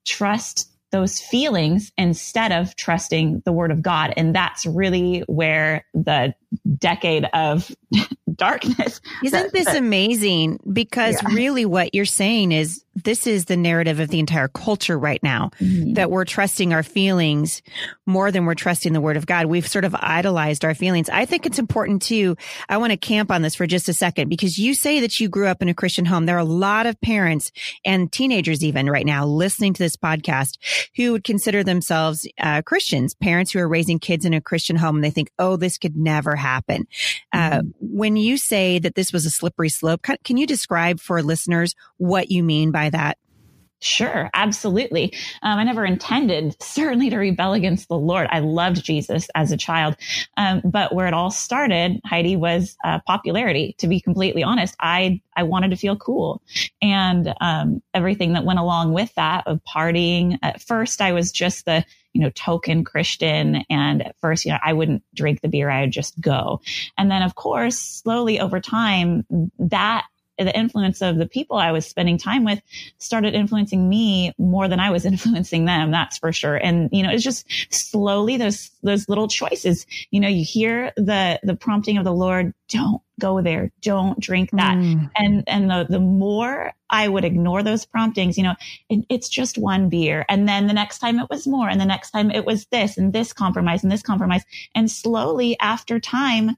trust 0.05 0.69
those 0.91 1.19
feelings 1.19 1.91
instead 1.97 2.51
of 2.51 2.75
trusting 2.75 3.41
the 3.45 3.51
word 3.51 3.71
of 3.71 3.81
God. 3.81 4.13
And 4.15 4.33
that's 4.33 4.65
really 4.65 5.21
where 5.21 5.85
the 5.93 6.35
decade 6.77 7.25
of 7.33 7.69
darkness. 8.35 9.01
Isn't 9.23 9.53
this 9.53 9.73
amazing? 9.73 10.59
Because 10.71 11.21
yeah. 11.21 11.33
really 11.33 11.65
what 11.65 11.95
you're 11.95 12.05
saying 12.05 12.51
is 12.51 12.82
this 12.95 13.25
is 13.25 13.45
the 13.45 13.57
narrative 13.57 13.99
of 13.99 14.09
the 14.09 14.19
entire 14.19 14.47
culture 14.47 14.97
right 14.97 15.21
now 15.23 15.49
mm-hmm. 15.59 15.93
that 15.93 16.11
we're 16.11 16.25
trusting 16.25 16.73
our 16.73 16.83
feelings 16.83 17.61
more 18.05 18.31
than 18.31 18.45
we're 18.45 18.53
trusting 18.53 18.93
the 18.93 19.01
word 19.01 19.17
of 19.17 19.25
God. 19.25 19.47
We've 19.47 19.67
sort 19.67 19.85
of 19.85 19.95
idolized 19.95 20.63
our 20.63 20.75
feelings. 20.75 21.09
I 21.09 21.25
think 21.25 21.45
it's 21.45 21.59
important 21.59 22.01
too. 22.01 22.35
I 22.69 22.77
want 22.77 22.91
to 22.91 22.97
camp 22.97 23.31
on 23.31 23.41
this 23.41 23.55
for 23.55 23.65
just 23.65 23.89
a 23.89 23.93
second 23.93 24.29
because 24.29 24.57
you 24.57 24.75
say 24.75 24.99
that 24.99 25.19
you 25.19 25.27
grew 25.27 25.47
up 25.47 25.61
in 25.61 25.69
a 25.69 25.73
Christian 25.73 26.05
home. 26.05 26.25
There 26.25 26.35
are 26.35 26.39
a 26.39 26.45
lot 26.45 26.85
of 26.85 26.99
parents 27.01 27.51
and 27.83 28.11
teenagers 28.11 28.63
even 28.63 28.89
right 28.89 29.05
now 29.05 29.25
listening 29.25 29.73
to 29.73 29.83
this 29.83 29.95
podcast 29.95 30.57
who 30.95 31.13
would 31.13 31.23
consider 31.23 31.63
themselves 31.63 32.27
uh, 32.39 32.61
Christians, 32.61 33.15
parents 33.15 33.51
who 33.51 33.59
are 33.59 33.67
raising 33.67 33.99
kids 33.99 34.25
in 34.25 34.33
a 34.33 34.41
Christian 34.41 34.75
home 34.75 34.95
and 34.95 35.03
they 35.03 35.09
think, 35.09 35.31
oh, 35.39 35.55
this 35.55 35.77
could 35.77 35.95
never 35.95 36.35
happen. 36.35 36.87
Uh, 37.31 37.37
mm-hmm. 37.37 37.53
Uh, 37.53 37.61
when 37.79 38.15
you 38.15 38.37
say 38.37 38.79
that 38.79 38.95
this 38.95 39.13
was 39.13 39.25
a 39.25 39.29
slippery 39.29 39.69
slope, 39.69 40.01
can 40.23 40.37
you 40.37 40.47
describe 40.47 40.99
for 40.99 41.21
listeners 41.21 41.75
what 41.97 42.31
you 42.31 42.43
mean 42.43 42.71
by 42.71 42.82
that? 42.89 43.17
Sure, 43.83 44.29
absolutely. 44.33 45.13
Um, 45.41 45.59
I 45.59 45.65
never 45.65 45.83
intended 45.83 46.55
certainly 46.63 47.09
to 47.09 47.17
rebel 47.17 47.51
against 47.51 47.89
the 47.89 47.97
Lord. 47.97 48.27
I 48.31 48.39
loved 48.39 48.81
Jesus 48.81 49.27
as 49.35 49.51
a 49.51 49.57
child. 49.57 49.97
Um, 50.37 50.61
but 50.63 50.95
where 50.95 51.05
it 51.05 51.13
all 51.13 51.31
started, 51.31 51.99
Heidi, 52.05 52.37
was 52.37 52.77
uh, 52.85 52.99
popularity. 53.05 53.75
To 53.79 53.87
be 53.87 53.99
completely 53.99 54.41
honest, 54.41 54.73
I, 54.79 55.19
I 55.35 55.43
wanted 55.43 55.71
to 55.71 55.75
feel 55.75 55.97
cool 55.97 56.41
and, 56.81 57.33
um, 57.41 57.83
everything 57.93 58.33
that 58.33 58.45
went 58.45 58.59
along 58.59 58.93
with 58.93 59.13
that 59.15 59.47
of 59.47 59.59
partying. 59.65 60.37
At 60.41 60.61
first, 60.61 61.01
I 61.01 61.11
was 61.11 61.33
just 61.33 61.65
the, 61.65 61.83
you 62.13 62.21
know, 62.21 62.29
token 62.29 62.85
Christian. 62.85 63.65
And 63.69 64.01
at 64.01 64.15
first, 64.21 64.45
you 64.45 64.53
know, 64.53 64.59
I 64.63 64.71
wouldn't 64.71 65.03
drink 65.13 65.41
the 65.41 65.49
beer. 65.49 65.69
I 65.69 65.81
would 65.81 65.91
just 65.91 66.17
go. 66.21 66.61
And 66.97 67.11
then, 67.11 67.21
of 67.21 67.35
course, 67.35 67.79
slowly 67.79 68.39
over 68.39 68.61
time, 68.61 69.25
that 69.59 70.05
the 70.43 70.57
influence 70.57 71.01
of 71.01 71.17
the 71.17 71.27
people 71.27 71.57
I 71.57 71.71
was 71.71 71.85
spending 71.85 72.17
time 72.17 72.43
with 72.43 72.61
started 72.97 73.33
influencing 73.33 73.87
me 73.87 74.33
more 74.37 74.67
than 74.67 74.79
I 74.79 74.91
was 74.91 75.05
influencing 75.13 75.65
them. 75.65 75.91
That's 75.91 76.17
for 76.17 76.31
sure. 76.31 76.55
And, 76.55 76.89
you 76.91 77.03
know, 77.03 77.11
it's 77.11 77.23
just 77.23 77.45
slowly 77.69 78.37
those, 78.37 78.71
those 78.83 79.07
little 79.09 79.27
choices, 79.27 79.85
you 80.11 80.19
know, 80.19 80.27
you 80.27 80.43
hear 80.43 80.91
the, 80.95 81.39
the 81.43 81.55
prompting 81.55 81.97
of 81.97 82.03
the 82.03 82.13
Lord, 82.13 82.53
don't 82.69 83.01
go 83.19 83.41
there. 83.41 83.71
Don't 83.81 84.19
drink 84.19 84.49
that. 84.51 84.75
Mm. 84.75 85.09
And, 85.15 85.43
and 85.47 85.69
the, 85.69 85.85
the 85.89 85.99
more 85.99 86.73
I 86.89 87.07
would 87.07 87.23
ignore 87.23 87.63
those 87.63 87.85
promptings, 87.85 88.37
you 88.37 88.43
know, 88.43 88.55
it, 88.89 89.05
it's 89.09 89.29
just 89.29 89.57
one 89.57 89.89
beer. 89.89 90.25
And 90.27 90.47
then 90.47 90.67
the 90.67 90.73
next 90.73 90.99
time 90.99 91.19
it 91.19 91.29
was 91.29 91.47
more. 91.47 91.69
And 91.69 91.79
the 91.79 91.85
next 91.85 92.11
time 92.11 92.31
it 92.31 92.45
was 92.45 92.65
this 92.67 92.97
and 92.97 93.13
this 93.13 93.31
compromise 93.31 93.83
and 93.83 93.91
this 93.91 94.01
compromise. 94.01 94.43
And 94.73 94.89
slowly 94.89 95.57
after 95.59 95.99
time, 95.99 96.57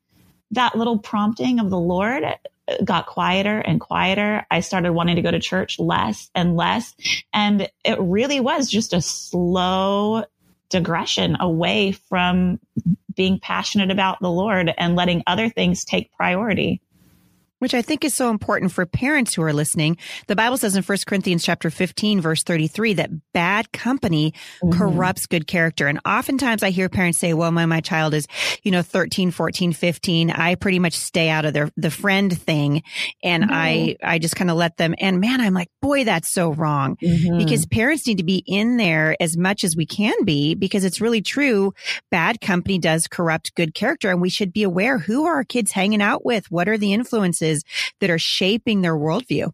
that 0.52 0.76
little 0.76 0.98
prompting 0.98 1.60
of 1.60 1.70
the 1.70 1.80
Lord 1.80 2.24
got 2.84 3.08
quieter 3.08 3.60
and 3.60 3.80
quieter. 3.80 4.46
I 4.50 4.62
started 4.62 4.94
wanting 4.94 5.16
to 5.18 5.22
go 5.22 5.32
to 5.32 5.40
church 5.40 5.80
less 5.80 6.30
and 6.34 6.56
less. 6.56 6.96
And 7.34 7.70
it 7.84 8.00
really 8.00 8.40
was 8.40 8.70
just 8.70 8.94
a 8.94 9.02
slow 9.02 10.26
digression 10.70 11.38
away 11.40 11.92
from 11.92 12.60
being 13.16 13.40
passionate 13.40 13.92
about 13.92 14.20
the 14.20 14.32
Lord 14.32 14.74
and 14.78 14.96
letting 14.96 15.24
other 15.28 15.50
things 15.50 15.86
take 15.86 16.12
priority 16.14 16.82
which 17.66 17.74
I 17.74 17.82
think 17.82 18.06
is 18.06 18.14
so 18.14 18.30
important 18.30 18.72
for 18.72 18.86
parents 18.86 19.34
who 19.34 19.42
are 19.42 19.52
listening. 19.52 19.98
The 20.28 20.36
Bible 20.36 20.56
says 20.56 20.76
in 20.76 20.84
1 20.84 20.98
Corinthians 21.08 21.44
chapter 21.44 21.72
15 21.72 22.22
verse 22.22 22.44
33 22.44 22.94
that 22.94 23.10
bad 23.34 23.72
company 23.72 24.36
mm-hmm. 24.64 24.78
corrupts 24.78 25.26
good 25.26 25.48
character. 25.48 25.88
And 25.88 26.00
oftentimes 26.06 26.62
I 26.62 26.70
hear 26.70 26.90
parents 26.90 27.18
say, 27.18 27.34
well, 27.34 27.52
my, 27.52 27.66
my 27.66 27.82
child 27.82 28.14
is, 28.14 28.28
you 28.62 28.70
know, 28.70 28.84
13, 28.84 29.32
14, 29.32 29.74
15. 29.74 30.30
I 30.30 30.54
pretty 30.54 30.78
much 30.78 30.94
stay 30.94 31.30
out 31.30 31.44
of 31.44 31.54
their, 31.54 31.72
the 31.76 31.90
friend 31.90 32.40
thing. 32.40 32.84
And 33.24 33.46
mm-hmm. 33.46 33.52
I, 33.52 33.96
I 34.04 34.20
just 34.20 34.36
kind 34.36 34.52
of 34.52 34.58
let 34.58 34.78
them. 34.78 34.94
And 35.00 35.20
man, 35.20 35.42
I'm 35.42 35.56
like, 35.56 35.70
boy, 35.82 36.04
that's 36.04 36.32
so 36.32 36.52
wrong 36.52 36.98
mm-hmm. 37.04 37.40
because 37.40 37.66
parents 37.66 38.06
need 38.06 38.20
to 38.20 38.24
be 38.24 38.44
in 38.46 38.78
there 38.78 39.16
as 39.20 39.38
much 39.38 39.64
as 39.64 39.76
we 39.76 39.88
can 39.88 40.24
be 40.24 40.54
because 40.54 40.84
it's 40.84 41.02
really 41.02 41.24
true. 41.24 41.74
Bad 42.12 42.42
company 42.42 42.78
does 42.78 43.08
corrupt 43.08 43.56
good 43.56 43.74
character 43.74 44.12
and 44.12 44.22
we 44.22 44.30
should 44.30 44.54
be 44.54 44.62
aware 44.62 45.00
who 45.00 45.26
are 45.26 45.34
our 45.34 45.44
kids 45.44 45.72
hanging 45.72 46.04
out 46.04 46.24
with? 46.24 46.52
What 46.52 46.70
are 46.70 46.78
the 46.78 46.94
influences? 46.94 47.55
That 48.00 48.10
are 48.10 48.20
shaping 48.20 48.82
their 48.82 48.96
worldview. 48.96 49.52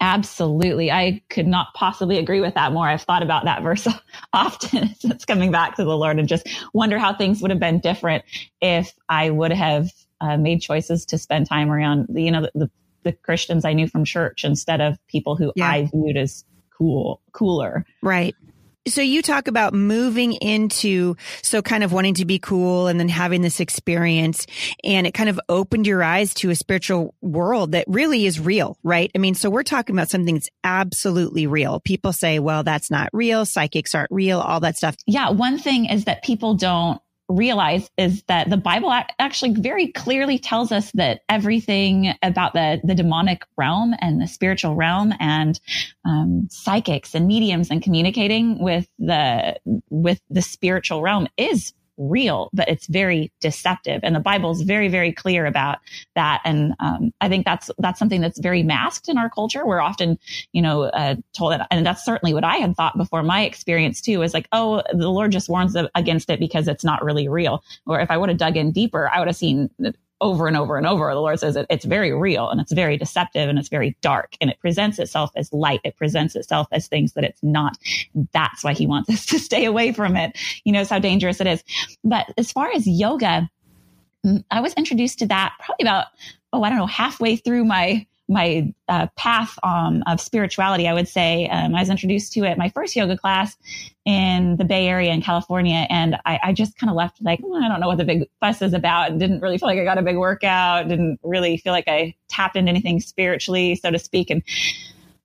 Absolutely. 0.00 0.90
I 0.90 1.22
could 1.30 1.46
not 1.46 1.68
possibly 1.74 2.18
agree 2.18 2.40
with 2.40 2.54
that 2.54 2.72
more. 2.72 2.86
I've 2.86 3.02
thought 3.02 3.22
about 3.22 3.44
that 3.44 3.62
verse 3.62 3.86
often 4.32 4.94
since 4.98 5.24
coming 5.24 5.50
back 5.50 5.76
to 5.76 5.84
the 5.84 5.96
Lord 5.96 6.18
and 6.18 6.28
just 6.28 6.46
wonder 6.74 6.98
how 6.98 7.14
things 7.14 7.40
would 7.40 7.50
have 7.50 7.60
been 7.60 7.80
different 7.80 8.24
if 8.60 8.92
I 9.08 9.30
would 9.30 9.52
have 9.52 9.90
uh, 10.20 10.36
made 10.36 10.60
choices 10.60 11.06
to 11.06 11.18
spend 11.18 11.48
time 11.48 11.70
around, 11.70 12.08
you 12.12 12.30
know, 12.30 12.42
the, 12.42 12.50
the, 12.54 12.70
the, 13.02 13.12
Christians 13.12 13.64
I 13.64 13.72
knew 13.72 13.88
from 13.88 14.04
church 14.04 14.44
instead 14.44 14.80
of 14.80 14.98
people 15.06 15.36
who 15.36 15.52
yeah. 15.56 15.68
I 15.68 15.90
viewed 15.92 16.16
as 16.16 16.44
cool, 16.76 17.20
cooler. 17.32 17.84
Right. 18.02 18.34
So 18.86 19.00
you 19.00 19.22
talk 19.22 19.48
about 19.48 19.72
moving 19.72 20.34
into, 20.34 21.16
so 21.42 21.62
kind 21.62 21.82
of 21.82 21.92
wanting 21.92 22.14
to 22.14 22.26
be 22.26 22.38
cool 22.38 22.86
and 22.86 23.00
then 23.00 23.08
having 23.08 23.40
this 23.40 23.58
experience 23.60 24.46
and 24.82 25.06
it 25.06 25.14
kind 25.14 25.30
of 25.30 25.40
opened 25.48 25.86
your 25.86 26.02
eyes 26.02 26.34
to 26.34 26.50
a 26.50 26.54
spiritual 26.54 27.14
world 27.22 27.72
that 27.72 27.86
really 27.88 28.26
is 28.26 28.38
real, 28.38 28.76
right? 28.82 29.10
I 29.14 29.18
mean, 29.18 29.34
so 29.34 29.48
we're 29.48 29.62
talking 29.62 29.96
about 29.96 30.10
something 30.10 30.34
that's 30.34 30.50
absolutely 30.64 31.46
real. 31.46 31.80
People 31.80 32.12
say, 32.12 32.38
well, 32.38 32.62
that's 32.62 32.90
not 32.90 33.08
real. 33.12 33.46
Psychics 33.46 33.94
aren't 33.94 34.10
real, 34.10 34.38
all 34.40 34.60
that 34.60 34.76
stuff. 34.76 34.96
Yeah. 35.06 35.30
One 35.30 35.58
thing 35.58 35.86
is 35.86 36.04
that 36.04 36.22
people 36.22 36.54
don't 36.54 37.00
realize 37.28 37.90
is 37.96 38.22
that 38.24 38.50
the 38.50 38.56
Bible 38.56 38.92
actually 39.18 39.54
very 39.54 39.88
clearly 39.88 40.38
tells 40.38 40.70
us 40.72 40.90
that 40.92 41.22
everything 41.28 42.14
about 42.22 42.52
the, 42.52 42.80
the 42.84 42.94
demonic 42.94 43.42
realm 43.56 43.94
and 44.00 44.20
the 44.20 44.26
spiritual 44.26 44.74
realm 44.74 45.14
and 45.20 45.58
um, 46.04 46.46
psychics 46.50 47.14
and 47.14 47.26
mediums 47.26 47.70
and 47.70 47.82
communicating 47.82 48.62
with 48.62 48.88
the 48.98 49.56
with 49.90 50.20
the 50.30 50.42
spiritual 50.42 51.02
realm 51.02 51.26
is 51.36 51.72
real, 51.96 52.50
but 52.52 52.68
it's 52.68 52.86
very 52.86 53.30
deceptive. 53.40 54.00
And 54.02 54.14
the 54.14 54.20
Bible 54.20 54.50
is 54.50 54.62
very, 54.62 54.88
very 54.88 55.12
clear 55.12 55.46
about 55.46 55.78
that. 56.14 56.40
And 56.44 56.74
um, 56.80 57.12
I 57.20 57.28
think 57.28 57.44
that's 57.44 57.70
that's 57.78 57.98
something 57.98 58.20
that's 58.20 58.38
very 58.40 58.62
masked 58.62 59.08
in 59.08 59.18
our 59.18 59.30
culture. 59.30 59.66
We're 59.66 59.80
often, 59.80 60.18
you 60.52 60.62
know, 60.62 60.84
uh, 60.84 61.16
told 61.36 61.52
that, 61.52 61.66
and 61.70 61.84
that's 61.84 62.04
certainly 62.04 62.34
what 62.34 62.44
I 62.44 62.56
had 62.56 62.76
thought 62.76 62.96
before 62.96 63.22
my 63.22 63.44
experience 63.44 64.00
too. 64.00 64.22
Is 64.22 64.34
like, 64.34 64.48
oh, 64.52 64.82
the 64.92 65.10
Lord 65.10 65.32
just 65.32 65.48
warns 65.48 65.76
against 65.94 66.30
it 66.30 66.40
because 66.40 66.68
it's 66.68 66.84
not 66.84 67.04
really 67.04 67.28
real. 67.28 67.62
Or 67.86 68.00
if 68.00 68.10
I 68.10 68.16
would 68.16 68.28
have 68.28 68.38
dug 68.38 68.56
in 68.56 68.72
deeper, 68.72 69.08
I 69.08 69.18
would 69.18 69.28
have 69.28 69.36
seen 69.36 69.70
over 70.20 70.46
and 70.46 70.56
over 70.56 70.76
and 70.76 70.86
over. 70.86 71.12
The 71.12 71.20
Lord 71.20 71.40
says 71.40 71.56
it, 71.56 71.66
it's 71.68 71.84
very 71.84 72.12
real 72.12 72.48
and 72.48 72.60
it's 72.60 72.72
very 72.72 72.96
deceptive 72.96 73.48
and 73.48 73.58
it's 73.58 73.68
very 73.68 73.96
dark 74.00 74.36
and 74.40 74.50
it 74.50 74.58
presents 74.60 74.98
itself 74.98 75.30
as 75.36 75.52
light. 75.52 75.80
It 75.84 75.96
presents 75.96 76.36
itself 76.36 76.68
as 76.72 76.86
things 76.86 77.12
that 77.14 77.24
it's 77.24 77.42
not. 77.42 77.76
That's 78.32 78.64
why 78.64 78.72
he 78.72 78.86
wants 78.86 79.10
us 79.12 79.26
to 79.26 79.38
stay 79.38 79.64
away 79.64 79.92
from 79.92 80.16
it. 80.16 80.36
He 80.64 80.72
knows 80.72 80.88
how 80.88 80.98
dangerous 80.98 81.40
it 81.40 81.46
is. 81.46 81.64
But 82.02 82.32
as 82.38 82.52
far 82.52 82.70
as 82.72 82.86
yoga, 82.86 83.50
mm, 84.24 84.44
I 84.50 84.60
was 84.60 84.72
introduced 84.74 85.18
to 85.20 85.26
that 85.26 85.54
probably 85.60 85.84
about, 85.84 86.06
oh, 86.52 86.62
I 86.62 86.68
don't 86.68 86.78
know, 86.78 86.86
halfway 86.86 87.36
through 87.36 87.64
my 87.64 88.06
my 88.28 88.72
uh, 88.88 89.06
path 89.16 89.58
um, 89.62 90.02
of 90.06 90.20
spirituality, 90.20 90.88
I 90.88 90.94
would 90.94 91.08
say. 91.08 91.48
Um, 91.48 91.74
I 91.74 91.80
was 91.80 91.90
introduced 91.90 92.32
to 92.34 92.44
it 92.44 92.56
my 92.56 92.68
first 92.70 92.96
yoga 92.96 93.16
class 93.16 93.56
in 94.04 94.56
the 94.56 94.64
Bay 94.64 94.88
Area 94.88 95.12
in 95.12 95.20
California, 95.20 95.86
and 95.90 96.16
I, 96.24 96.38
I 96.42 96.52
just 96.52 96.78
kind 96.78 96.90
of 96.90 96.96
left 96.96 97.22
like 97.22 97.40
well, 97.42 97.62
I 97.62 97.68
don't 97.68 97.80
know 97.80 97.88
what 97.88 97.98
the 97.98 98.04
big 98.04 98.24
fuss 98.40 98.62
is 98.62 98.72
about. 98.72 99.10
and 99.10 99.20
Didn't 99.20 99.40
really 99.40 99.58
feel 99.58 99.68
like 99.68 99.78
I 99.78 99.84
got 99.84 99.98
a 99.98 100.02
big 100.02 100.16
workout. 100.16 100.88
Didn't 100.88 101.20
really 101.22 101.56
feel 101.58 101.72
like 101.72 101.88
I 101.88 102.14
tapped 102.28 102.56
into 102.56 102.70
anything 102.70 103.00
spiritually, 103.00 103.74
so 103.74 103.90
to 103.90 103.98
speak. 103.98 104.30
And 104.30 104.42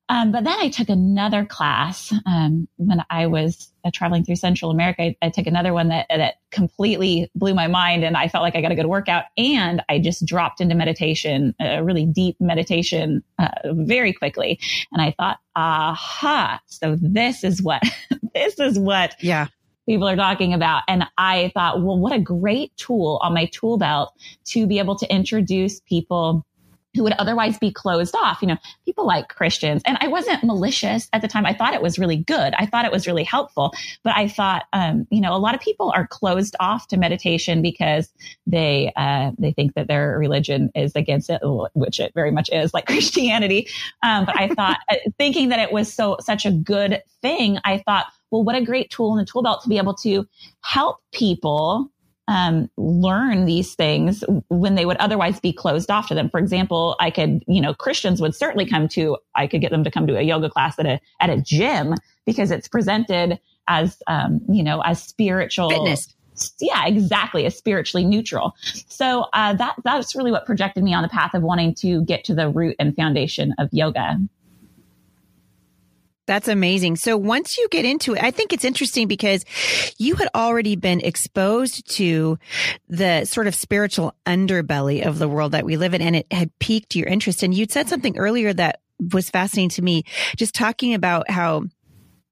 um, 0.10 0.32
but 0.32 0.44
then 0.44 0.58
I 0.60 0.70
took 0.70 0.89
another 0.89 1.46
class 1.46 2.12
um, 2.25 2.68
when 2.78 3.04
I 3.12 3.28
was 3.28 3.72
uh, 3.86 3.92
traveling 3.94 4.25
through 4.25 4.38
Central 4.38 4.72
America. 4.72 5.04
I, 5.04 5.16
I, 5.22 5.30
took 5.30 5.46
another 5.46 5.72
one 5.72 5.89
that 5.89 6.08
that 6.10 6.36
completely 6.51 7.30
blew 7.36 7.54
my 7.54 7.68
mind, 7.68 8.04
and 8.04 8.18
I 8.18 8.28
felt 8.28 8.42
like 8.42 8.56
I 8.56 8.62
got 8.62 8.72
a 8.72 8.75
good 8.75 8.88
workout. 8.88 9.25
And 9.38 9.84
I 9.88 10.00
just 10.00 10.25
dropped 10.25 10.62
into 10.62 10.74
meditation, 10.74 11.54
a 11.62 11.84
really 11.84 12.08
deep 12.08 12.38
meditation, 12.39 13.24
uh, 13.38 13.50
very 13.66 14.12
quickly. 14.12 14.60
And 14.92 15.01
I 15.01 15.12
thought, 15.12 15.38
aha! 15.56 16.60
So 16.66 16.98
this 17.00 17.44
is 17.44 17.62
what 17.62 17.84
this 18.34 18.60
is 18.60 18.80
what 18.80 19.16
yeah 19.22 19.48
people 19.89 20.08
are 20.08 20.16
talking 20.16 20.54
about. 20.54 20.84
And 20.88 21.04
I 21.18 21.51
thought, 21.56 21.82
well, 21.82 21.98
what 21.98 22.13
a 22.13 22.20
great 22.20 22.75
tool 22.78 23.20
on 23.24 23.34
my 23.34 23.46
tool 23.46 23.80
belt 23.80 24.13
to 24.46 24.68
be 24.68 24.78
able 24.78 24.96
to 24.98 25.12
introduce 25.12 25.80
people 25.80 26.46
who 26.96 27.03
would 27.03 27.13
otherwise 27.13 27.58
be 27.58 27.72
closed 27.72 28.15
off. 28.15 28.41
You 28.41 28.50
know, 28.50 28.58
people 28.86 29.05
like 29.05 29.29
Christians. 29.29 29.81
And 29.86 29.98
I 30.01 30.08
wasn't 30.08 30.43
malicious 30.43 31.08
at 31.13 31.22
the 31.22 31.27
time. 31.27 31.46
I 31.46 31.53
thought 31.53 31.74
it 31.74 31.81
was 31.81 32.00
really 32.00 32.17
good. 32.17 32.53
I 32.58 32.65
thought 32.65 32.86
it 32.86 32.91
was 32.91 33.08
really 33.08 33.24
helpful. 33.24 33.74
But 34.03 34.15
I 34.15 34.27
thought, 34.27 34.65
um, 34.74 35.08
you 35.10 35.22
know, 35.22 35.36
a 35.36 35.38
lot 35.38 35.55
of 35.55 35.62
people 35.62 35.91
are 35.96 36.08
closed 36.08 36.55
off 36.60 36.88
to 36.88 36.98
meditation 36.98 37.62
because 37.62 38.10
they 38.48 38.91
uh, 38.96 39.31
they 39.38 39.51
think 39.51 39.75
that 39.75 39.88
their 39.88 40.17
religion 40.17 40.72
is 40.75 40.96
against 40.96 41.29
it, 41.29 41.41
which 41.74 42.00
it 42.00 42.13
very 42.13 42.31
much 42.31 42.50
is, 42.51 42.74
like 42.74 42.86
Christianity. 42.88 43.67
Um, 44.03 44.25
but 44.25 44.39
I 44.39 44.50
thought, 44.50 44.77
uh, 44.89 44.96
thinking 45.17 45.50
that 45.50 45.60
it 45.60 45.72
was 45.72 45.93
so 45.93 46.17
such 46.19 46.46
a 46.46 46.51
good 46.51 47.03
thing, 47.22 47.60
I 47.63 47.79
thought, 47.79 48.08
well, 48.31 48.43
what 48.43 48.55
a 48.55 48.63
great 48.63 48.89
tool 48.89 49.13
in 49.13 49.19
the 49.19 49.25
tool 49.25 49.43
belt 49.43 49.62
to 49.63 49.69
be 49.69 49.77
able 49.77 49.96
to 49.96 50.27
help 50.62 51.00
people 51.12 51.91
um, 52.29 52.69
learn 52.77 53.45
these 53.45 53.74
things 53.74 54.24
when 54.50 54.75
they 54.75 54.86
would 54.86 54.98
otherwise 54.98 55.39
be 55.39 55.51
closed 55.51 55.89
off 55.89 56.07
to 56.09 56.13
them. 56.13 56.29
For 56.29 56.39
example, 56.39 56.95
I 57.00 57.09
could, 57.09 57.43
you 57.48 57.59
know, 57.59 57.74
Christians 57.74 58.21
would 58.21 58.36
certainly 58.36 58.67
come 58.67 58.88
to, 58.89 59.17
I 59.36 59.48
could 59.48 59.62
get 59.62 59.71
them 59.71 59.83
to 59.83 59.89
come 59.89 60.05
to 60.05 60.15
a 60.15 60.21
yoga 60.21 60.48
class 60.48 60.77
at 60.77 60.86
a, 60.86 61.00
at 61.19 61.31
a 61.31 61.41
gym 61.41 61.95
because 62.27 62.51
it's 62.51 62.67
presented 62.67 63.39
as, 63.67 63.98
um, 64.05 64.41
you 64.48 64.62
know, 64.62 64.81
as 64.81 65.01
spiritual. 65.01 65.71
Fitness. 65.71 66.15
Yeah, 66.62 66.86
exactly. 66.86 67.48
As 67.48 67.57
spiritually 67.57 68.05
neutral. 68.05 68.53
So, 68.88 69.25
uh, 69.33 69.55
that, 69.55 69.75
that's 69.83 70.15
really 70.15 70.31
what 70.31 70.45
projected 70.45 70.83
me 70.83 70.93
on 70.93 71.01
the 71.01 71.09
path 71.09 71.33
of 71.33 71.41
wanting 71.41 71.74
to 71.75 72.05
get 72.05 72.24
to 72.25 72.36
the 72.36 72.48
root 72.48 72.75
and 72.79 72.95
foundation 72.95 73.55
of 73.57 73.69
yoga. 73.71 74.19
That's 76.29 76.48
amazing. 76.48 76.98
So 76.98 77.17
once 77.17 77.57
you 77.57 77.67
get 77.71 77.86
into 77.86 78.13
it, 78.13 78.21
I 78.21 78.29
think 78.29 78.53
it's 78.53 78.63
interesting 78.63 79.07
because 79.07 79.43
you 79.98 80.13
had 80.13 80.29
already 80.36 80.75
been 80.75 81.01
exposed 81.01 81.89
to 81.95 82.38
the 82.88 83.25
sort 83.25 83.48
of 83.48 83.55
spiritual 83.55 84.13
underbelly 84.27 85.03
of 85.03 85.17
the 85.17 85.27
world 85.27 85.53
that 85.53 85.65
we 85.65 85.75
live 85.75 85.95
in 85.95 86.03
and 86.03 86.15
it 86.15 86.31
had 86.31 86.51
piqued 86.59 86.95
your 86.95 87.07
interest. 87.07 87.41
And 87.41 87.51
you'd 87.51 87.71
said 87.71 87.89
something 87.89 88.15
earlier 88.15 88.53
that 88.53 88.81
was 89.12 89.31
fascinating 89.31 89.69
to 89.69 89.81
me, 89.81 90.03
just 90.38 90.53
talking 90.53 90.93
about 90.93 91.31
how 91.31 91.63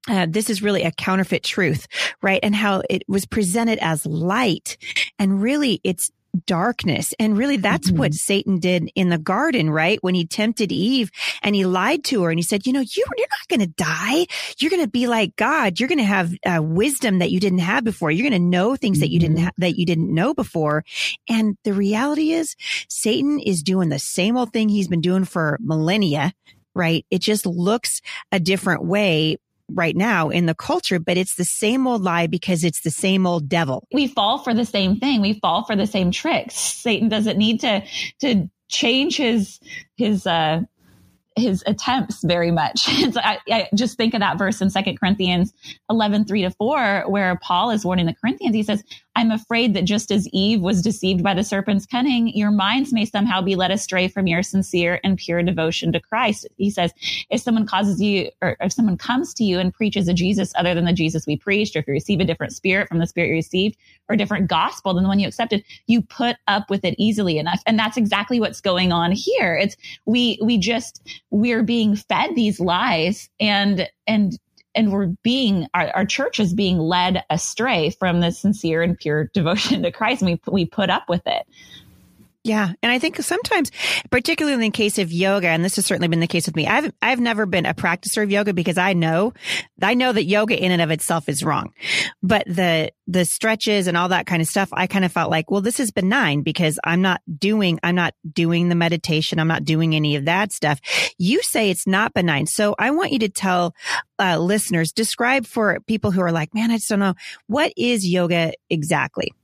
uh, 0.08 0.26
this 0.30 0.48
is 0.48 0.62
really 0.62 0.84
a 0.84 0.92
counterfeit 0.92 1.42
truth, 1.42 1.88
right? 2.22 2.38
And 2.40 2.54
how 2.54 2.84
it 2.88 3.02
was 3.08 3.26
presented 3.26 3.80
as 3.80 4.06
light 4.06 4.76
and 5.18 5.42
really 5.42 5.80
it's 5.82 6.12
darkness. 6.46 7.14
And 7.18 7.36
really 7.36 7.56
that's 7.56 7.88
mm-hmm. 7.88 7.98
what 7.98 8.14
Satan 8.14 8.58
did 8.58 8.90
in 8.94 9.08
the 9.08 9.18
garden, 9.18 9.70
right? 9.70 9.98
When 10.02 10.14
he 10.14 10.26
tempted 10.26 10.72
Eve 10.72 11.10
and 11.42 11.54
he 11.54 11.66
lied 11.66 12.04
to 12.04 12.22
her 12.22 12.30
and 12.30 12.38
he 12.38 12.42
said, 12.42 12.66
you 12.66 12.72
know, 12.72 12.80
you, 12.80 13.04
you're 13.16 13.26
not 13.28 13.48
going 13.48 13.60
to 13.60 13.74
die. 13.74 14.26
You're 14.58 14.70
going 14.70 14.84
to 14.84 14.90
be 14.90 15.06
like 15.06 15.36
God. 15.36 15.80
You're 15.80 15.88
going 15.88 15.98
to 15.98 16.04
have 16.04 16.34
uh, 16.44 16.62
wisdom 16.62 17.18
that 17.18 17.30
you 17.30 17.40
didn't 17.40 17.60
have 17.60 17.84
before. 17.84 18.10
You're 18.10 18.28
going 18.28 18.40
to 18.40 18.48
know 18.48 18.76
things 18.76 18.98
mm-hmm. 18.98 19.02
that 19.02 19.10
you 19.10 19.20
didn't, 19.20 19.36
mm-hmm. 19.36 19.44
ha- 19.46 19.52
that 19.58 19.78
you 19.78 19.86
didn't 19.86 20.12
know 20.12 20.34
before. 20.34 20.84
And 21.28 21.56
the 21.64 21.72
reality 21.72 22.32
is 22.32 22.56
Satan 22.88 23.38
is 23.40 23.62
doing 23.62 23.88
the 23.88 23.98
same 23.98 24.36
old 24.36 24.52
thing 24.52 24.68
he's 24.68 24.88
been 24.88 25.00
doing 25.00 25.24
for 25.24 25.58
millennia 25.60 26.32
right? 26.74 27.04
It 27.10 27.20
just 27.20 27.44
looks 27.44 28.00
a 28.30 28.38
different 28.38 28.84
way, 28.84 29.38
right 29.70 29.96
now 29.96 30.30
in 30.30 30.46
the 30.46 30.54
culture, 30.54 30.98
but 30.98 31.16
it's 31.16 31.34
the 31.34 31.44
same 31.44 31.86
old 31.86 32.02
lie 32.02 32.26
because 32.26 32.64
it's 32.64 32.80
the 32.80 32.90
same 32.90 33.26
old 33.26 33.48
devil. 33.48 33.86
We 33.92 34.06
fall 34.06 34.38
for 34.38 34.54
the 34.54 34.64
same 34.64 34.98
thing. 34.98 35.20
We 35.20 35.34
fall 35.34 35.64
for 35.64 35.76
the 35.76 35.86
same 35.86 36.10
tricks. 36.10 36.54
Satan 36.54 37.08
doesn't 37.08 37.38
need 37.38 37.60
to, 37.60 37.82
to 38.20 38.48
change 38.68 39.16
his, 39.16 39.60
his, 39.96 40.26
uh, 40.26 40.62
his 41.36 41.62
attempts 41.66 42.22
very 42.24 42.50
much. 42.50 42.80
so 43.12 43.20
I, 43.20 43.38
I, 43.50 43.68
just 43.74 43.96
think 43.96 44.14
of 44.14 44.20
that 44.20 44.38
verse 44.38 44.60
in 44.60 44.70
Second 44.70 44.98
Corinthians 44.98 45.52
11, 45.90 46.24
3 46.24 46.42
to 46.42 46.50
4, 46.50 47.04
where 47.06 47.38
Paul 47.42 47.70
is 47.70 47.84
warning 47.84 48.06
the 48.06 48.14
Corinthians. 48.14 48.54
He 48.54 48.62
says, 48.62 48.82
I'm 49.18 49.32
afraid 49.32 49.74
that 49.74 49.84
just 49.84 50.12
as 50.12 50.28
Eve 50.28 50.60
was 50.60 50.80
deceived 50.80 51.24
by 51.24 51.34
the 51.34 51.42
serpent's 51.42 51.86
cunning, 51.86 52.28
your 52.28 52.52
minds 52.52 52.92
may 52.92 53.04
somehow 53.04 53.42
be 53.42 53.56
led 53.56 53.72
astray 53.72 54.06
from 54.06 54.28
your 54.28 54.44
sincere 54.44 55.00
and 55.02 55.18
pure 55.18 55.42
devotion 55.42 55.90
to 55.90 55.98
Christ. 55.98 56.46
He 56.56 56.70
says, 56.70 56.92
if 57.28 57.40
someone 57.40 57.66
causes 57.66 58.00
you, 58.00 58.30
or 58.40 58.56
if 58.60 58.72
someone 58.72 58.96
comes 58.96 59.34
to 59.34 59.42
you 59.42 59.58
and 59.58 59.74
preaches 59.74 60.06
a 60.06 60.14
Jesus 60.14 60.52
other 60.54 60.72
than 60.72 60.84
the 60.84 60.92
Jesus 60.92 61.26
we 61.26 61.36
preached, 61.36 61.74
or 61.74 61.80
if 61.80 61.88
you 61.88 61.94
receive 61.94 62.20
a 62.20 62.24
different 62.24 62.52
spirit 62.52 62.86
from 62.86 63.00
the 63.00 63.08
spirit 63.08 63.30
you 63.30 63.34
received, 63.34 63.76
or 64.08 64.14
a 64.14 64.16
different 64.16 64.46
gospel 64.46 64.94
than 64.94 65.02
the 65.02 65.08
one 65.08 65.18
you 65.18 65.26
accepted, 65.26 65.64
you 65.88 66.00
put 66.00 66.36
up 66.46 66.70
with 66.70 66.84
it 66.84 66.94
easily 66.96 67.38
enough. 67.38 67.60
And 67.66 67.76
that's 67.76 67.96
exactly 67.96 68.38
what's 68.38 68.60
going 68.60 68.92
on 68.92 69.10
here. 69.10 69.56
It's, 69.56 69.76
we, 70.06 70.38
we 70.40 70.58
just, 70.58 71.04
we're 71.30 71.64
being 71.64 71.96
fed 71.96 72.36
these 72.36 72.60
lies 72.60 73.28
and, 73.40 73.88
and 74.06 74.38
and 74.78 74.92
we're 74.92 75.08
being 75.24 75.66
our, 75.74 75.90
our 75.90 76.06
church 76.06 76.38
is 76.38 76.54
being 76.54 76.78
led 76.78 77.24
astray 77.30 77.90
from 77.90 78.20
the 78.20 78.30
sincere 78.30 78.80
and 78.80 78.96
pure 78.96 79.24
devotion 79.34 79.82
to 79.82 79.90
Christ. 79.90 80.22
And 80.22 80.30
we 80.30 80.52
we 80.52 80.64
put 80.64 80.88
up 80.88 81.08
with 81.08 81.26
it. 81.26 81.46
Yeah. 82.48 82.72
And 82.82 82.90
I 82.90 82.98
think 82.98 83.16
sometimes, 83.16 83.70
particularly 84.10 84.54
in 84.54 84.60
the 84.60 84.70
case 84.70 84.96
of 84.96 85.12
yoga, 85.12 85.48
and 85.48 85.62
this 85.62 85.76
has 85.76 85.84
certainly 85.84 86.08
been 86.08 86.20
the 86.20 86.26
case 86.26 86.46
with 86.46 86.56
me, 86.56 86.66
I've, 86.66 86.90
I've 87.02 87.20
never 87.20 87.44
been 87.44 87.66
a 87.66 87.74
practicer 87.74 88.22
of 88.22 88.30
yoga 88.30 88.54
because 88.54 88.78
I 88.78 88.94
know, 88.94 89.34
I 89.82 89.92
know 89.92 90.14
that 90.14 90.24
yoga 90.24 90.58
in 90.58 90.72
and 90.72 90.80
of 90.80 90.90
itself 90.90 91.28
is 91.28 91.44
wrong. 91.44 91.74
But 92.22 92.46
the, 92.46 92.90
the 93.06 93.26
stretches 93.26 93.86
and 93.86 93.98
all 93.98 94.08
that 94.08 94.24
kind 94.24 94.40
of 94.40 94.48
stuff, 94.48 94.70
I 94.72 94.86
kind 94.86 95.04
of 95.04 95.12
felt 95.12 95.30
like, 95.30 95.50
well, 95.50 95.60
this 95.60 95.78
is 95.78 95.90
benign 95.90 96.40
because 96.40 96.78
I'm 96.84 97.02
not 97.02 97.20
doing, 97.38 97.80
I'm 97.82 97.94
not 97.94 98.14
doing 98.32 98.70
the 98.70 98.74
meditation. 98.74 99.38
I'm 99.38 99.48
not 99.48 99.64
doing 99.64 99.94
any 99.94 100.16
of 100.16 100.24
that 100.24 100.50
stuff. 100.50 100.80
You 101.18 101.42
say 101.42 101.68
it's 101.68 101.86
not 101.86 102.14
benign. 102.14 102.46
So 102.46 102.74
I 102.78 102.92
want 102.92 103.12
you 103.12 103.18
to 103.18 103.28
tell 103.28 103.74
uh, 104.18 104.38
listeners, 104.38 104.92
describe 104.92 105.44
for 105.44 105.80
people 105.80 106.12
who 106.12 106.22
are 106.22 106.32
like, 106.32 106.54
man, 106.54 106.70
I 106.70 106.76
just 106.76 106.88
don't 106.88 106.98
know. 106.98 107.14
What 107.46 107.74
is 107.76 108.08
yoga 108.08 108.54
exactly? 108.70 109.34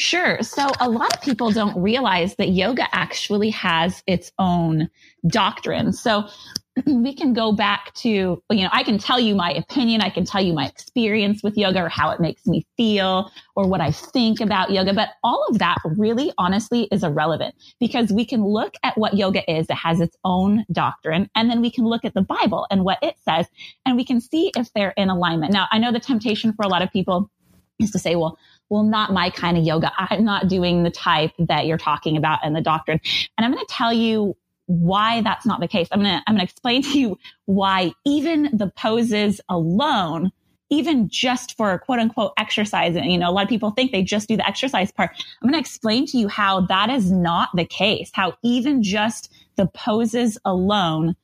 Sure. 0.00 0.40
So 0.40 0.66
a 0.80 0.88
lot 0.88 1.14
of 1.14 1.20
people 1.20 1.50
don't 1.50 1.78
realize 1.80 2.36
that 2.36 2.48
yoga 2.48 2.86
actually 2.90 3.50
has 3.50 4.02
its 4.06 4.32
own 4.38 4.88
doctrine. 5.26 5.92
So 5.92 6.26
we 6.86 7.14
can 7.14 7.34
go 7.34 7.52
back 7.52 7.92
to, 7.96 8.08
you 8.08 8.62
know, 8.62 8.70
I 8.72 8.82
can 8.82 8.96
tell 8.96 9.20
you 9.20 9.34
my 9.34 9.52
opinion. 9.52 10.00
I 10.00 10.08
can 10.08 10.24
tell 10.24 10.42
you 10.42 10.54
my 10.54 10.64
experience 10.64 11.42
with 11.42 11.54
yoga 11.58 11.82
or 11.82 11.90
how 11.90 12.08
it 12.12 12.18
makes 12.18 12.46
me 12.46 12.64
feel 12.78 13.30
or 13.54 13.68
what 13.68 13.82
I 13.82 13.90
think 13.90 14.40
about 14.40 14.70
yoga. 14.70 14.94
But 14.94 15.10
all 15.22 15.46
of 15.50 15.58
that 15.58 15.76
really 15.84 16.32
honestly 16.38 16.88
is 16.90 17.04
irrelevant 17.04 17.54
because 17.78 18.10
we 18.10 18.24
can 18.24 18.42
look 18.42 18.76
at 18.82 18.96
what 18.96 19.18
yoga 19.18 19.42
is. 19.52 19.66
It 19.68 19.74
has 19.74 20.00
its 20.00 20.16
own 20.24 20.64
doctrine. 20.72 21.28
And 21.34 21.50
then 21.50 21.60
we 21.60 21.70
can 21.70 21.84
look 21.84 22.06
at 22.06 22.14
the 22.14 22.22
Bible 22.22 22.66
and 22.70 22.84
what 22.84 23.00
it 23.02 23.16
says 23.22 23.48
and 23.84 23.96
we 23.96 24.06
can 24.06 24.22
see 24.22 24.50
if 24.56 24.72
they're 24.72 24.94
in 24.96 25.10
alignment. 25.10 25.52
Now, 25.52 25.66
I 25.70 25.76
know 25.76 25.92
the 25.92 26.00
temptation 26.00 26.54
for 26.54 26.62
a 26.62 26.68
lot 26.68 26.80
of 26.80 26.90
people 26.90 27.30
is 27.78 27.90
to 27.90 27.98
say, 27.98 28.16
well, 28.16 28.38
well, 28.70 28.84
not 28.84 29.12
my 29.12 29.28
kind 29.28 29.58
of 29.58 29.64
yoga. 29.64 29.92
I'm 29.98 30.24
not 30.24 30.48
doing 30.48 30.82
the 30.84 30.90
type 30.90 31.32
that 31.38 31.66
you're 31.66 31.78
talking 31.78 32.16
about 32.16 32.44
in 32.44 32.54
the 32.54 32.60
doctrine. 32.62 33.00
And 33.36 33.44
I'm 33.44 33.52
going 33.52 33.64
to 33.64 33.72
tell 33.72 33.92
you 33.92 34.36
why 34.66 35.20
that's 35.22 35.44
not 35.44 35.60
the 35.60 35.68
case. 35.68 35.88
I'm 35.90 36.00
going 36.00 36.16
to, 36.16 36.22
I'm 36.26 36.36
going 36.36 36.46
to 36.46 36.50
explain 36.50 36.82
to 36.92 36.98
you 36.98 37.18
why 37.44 37.92
even 38.06 38.48
the 38.52 38.68
poses 38.68 39.40
alone, 39.48 40.30
even 40.70 41.08
just 41.08 41.56
for 41.56 41.76
quote 41.80 41.98
unquote 41.98 42.32
exercise, 42.38 42.94
and 42.94 43.10
you 43.10 43.18
know, 43.18 43.28
a 43.28 43.32
lot 43.32 43.42
of 43.42 43.48
people 43.48 43.72
think 43.72 43.90
they 43.90 44.02
just 44.02 44.28
do 44.28 44.36
the 44.36 44.46
exercise 44.46 44.92
part. 44.92 45.10
I'm 45.42 45.50
going 45.50 45.54
to 45.54 45.60
explain 45.60 46.06
to 46.06 46.18
you 46.18 46.28
how 46.28 46.62
that 46.62 46.88
is 46.88 47.10
not 47.10 47.50
the 47.54 47.64
case, 47.64 48.10
how 48.14 48.34
even 48.42 48.82
just 48.82 49.32
the 49.56 49.66
poses 49.66 50.38
alone 50.44 51.16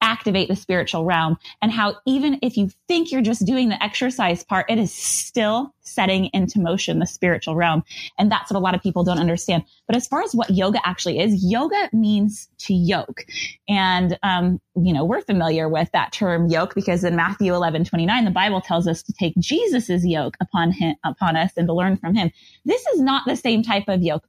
activate 0.00 0.48
the 0.48 0.56
spiritual 0.56 1.04
realm 1.04 1.36
and 1.62 1.72
how 1.72 1.96
even 2.06 2.38
if 2.42 2.56
you 2.56 2.70
think 2.88 3.10
you're 3.10 3.22
just 3.22 3.44
doing 3.44 3.68
the 3.68 3.82
exercise 3.82 4.44
part, 4.44 4.70
it 4.70 4.78
is 4.78 4.92
still 4.92 5.74
setting 5.80 6.28
into 6.32 6.60
motion 6.60 6.98
the 6.98 7.06
spiritual 7.06 7.54
realm. 7.54 7.82
And 8.18 8.30
that's 8.30 8.50
what 8.50 8.58
a 8.58 8.60
lot 8.60 8.74
of 8.74 8.82
people 8.82 9.04
don't 9.04 9.18
understand. 9.18 9.64
But 9.86 9.96
as 9.96 10.06
far 10.06 10.22
as 10.22 10.34
what 10.34 10.50
yoga 10.50 10.80
actually 10.84 11.20
is, 11.20 11.44
yoga 11.44 11.88
means 11.92 12.48
to 12.58 12.74
yoke. 12.74 13.24
And, 13.68 14.18
um, 14.22 14.60
you 14.74 14.92
know, 14.92 15.04
we're 15.04 15.22
familiar 15.22 15.68
with 15.68 15.90
that 15.92 16.12
term 16.12 16.48
yoke 16.48 16.74
because 16.74 17.04
in 17.04 17.16
Matthew 17.16 17.54
11, 17.54 17.84
29, 17.84 18.24
the 18.24 18.30
Bible 18.30 18.60
tells 18.60 18.86
us 18.86 19.02
to 19.04 19.12
take 19.12 19.34
Jesus's 19.38 20.04
yoke 20.04 20.36
upon 20.40 20.72
him, 20.72 20.96
upon 21.04 21.36
us 21.36 21.52
and 21.56 21.66
to 21.68 21.74
learn 21.74 21.96
from 21.96 22.14
him. 22.14 22.30
This 22.64 22.84
is 22.94 23.00
not 23.00 23.24
the 23.26 23.36
same 23.36 23.62
type 23.62 23.88
of 23.88 24.02
yoke 24.02 24.28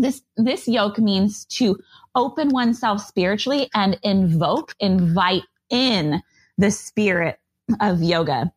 this 0.00 0.22
this 0.36 0.68
yoke 0.68 0.98
means 0.98 1.44
to 1.46 1.78
open 2.14 2.50
oneself 2.50 3.00
spiritually 3.00 3.68
and 3.74 3.98
invoke 4.02 4.74
invite 4.80 5.44
in 5.70 6.22
the 6.56 6.70
spirit 6.70 7.38
of 7.80 8.02
yoga 8.02 8.52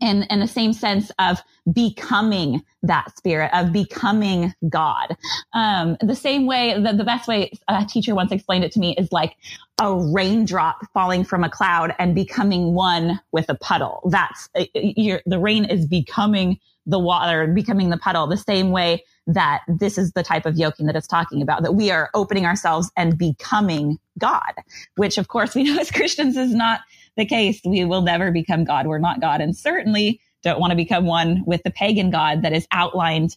in, 0.00 0.22
in 0.24 0.40
the 0.40 0.48
same 0.48 0.72
sense 0.72 1.10
of 1.18 1.42
becoming 1.72 2.62
that 2.82 3.16
spirit 3.16 3.50
of 3.52 3.72
becoming 3.72 4.54
God. 4.68 5.16
Um, 5.52 5.96
the 6.00 6.14
same 6.14 6.46
way, 6.46 6.80
the, 6.80 6.92
the 6.92 7.04
best 7.04 7.28
way 7.28 7.50
a 7.68 7.84
teacher 7.84 8.14
once 8.14 8.32
explained 8.32 8.64
it 8.64 8.72
to 8.72 8.80
me 8.80 8.94
is 8.96 9.12
like 9.12 9.36
a 9.80 9.94
raindrop 9.94 10.78
falling 10.92 11.24
from 11.24 11.44
a 11.44 11.50
cloud 11.50 11.94
and 11.98 12.14
becoming 12.14 12.74
one 12.74 13.20
with 13.32 13.48
a 13.48 13.54
puddle. 13.54 14.00
That's 14.10 14.48
uh, 14.54 14.64
the 14.74 15.38
rain 15.38 15.64
is 15.64 15.86
becoming 15.86 16.58
the 16.86 16.98
water, 16.98 17.46
becoming 17.46 17.90
the 17.90 17.98
puddle, 17.98 18.26
the 18.26 18.36
same 18.36 18.70
way 18.70 19.04
that 19.26 19.62
this 19.68 19.98
is 19.98 20.12
the 20.12 20.22
type 20.22 20.46
of 20.46 20.56
yoking 20.56 20.86
that 20.86 20.96
it's 20.96 21.06
talking 21.06 21.42
about, 21.42 21.62
that 21.62 21.72
we 21.72 21.90
are 21.90 22.10
opening 22.14 22.44
ourselves 22.44 22.90
and 22.96 23.16
becoming 23.16 23.98
God, 24.18 24.52
which 24.96 25.18
of 25.18 25.28
course 25.28 25.54
we 25.54 25.64
know 25.64 25.78
as 25.78 25.90
Christians 25.90 26.36
is 26.36 26.54
not 26.54 26.80
the 27.16 27.26
case. 27.26 27.60
We 27.64 27.84
will 27.84 28.02
never 28.02 28.30
become 28.30 28.64
God. 28.64 28.86
We're 28.86 28.98
not 28.98 29.20
God. 29.20 29.40
And 29.40 29.56
certainly 29.56 30.20
don't 30.42 30.60
want 30.60 30.70
to 30.72 30.76
become 30.76 31.06
one 31.06 31.44
with 31.46 31.62
the 31.62 31.70
pagan 31.70 32.10
God 32.10 32.42
that 32.42 32.52
is 32.52 32.66
outlined 32.72 33.36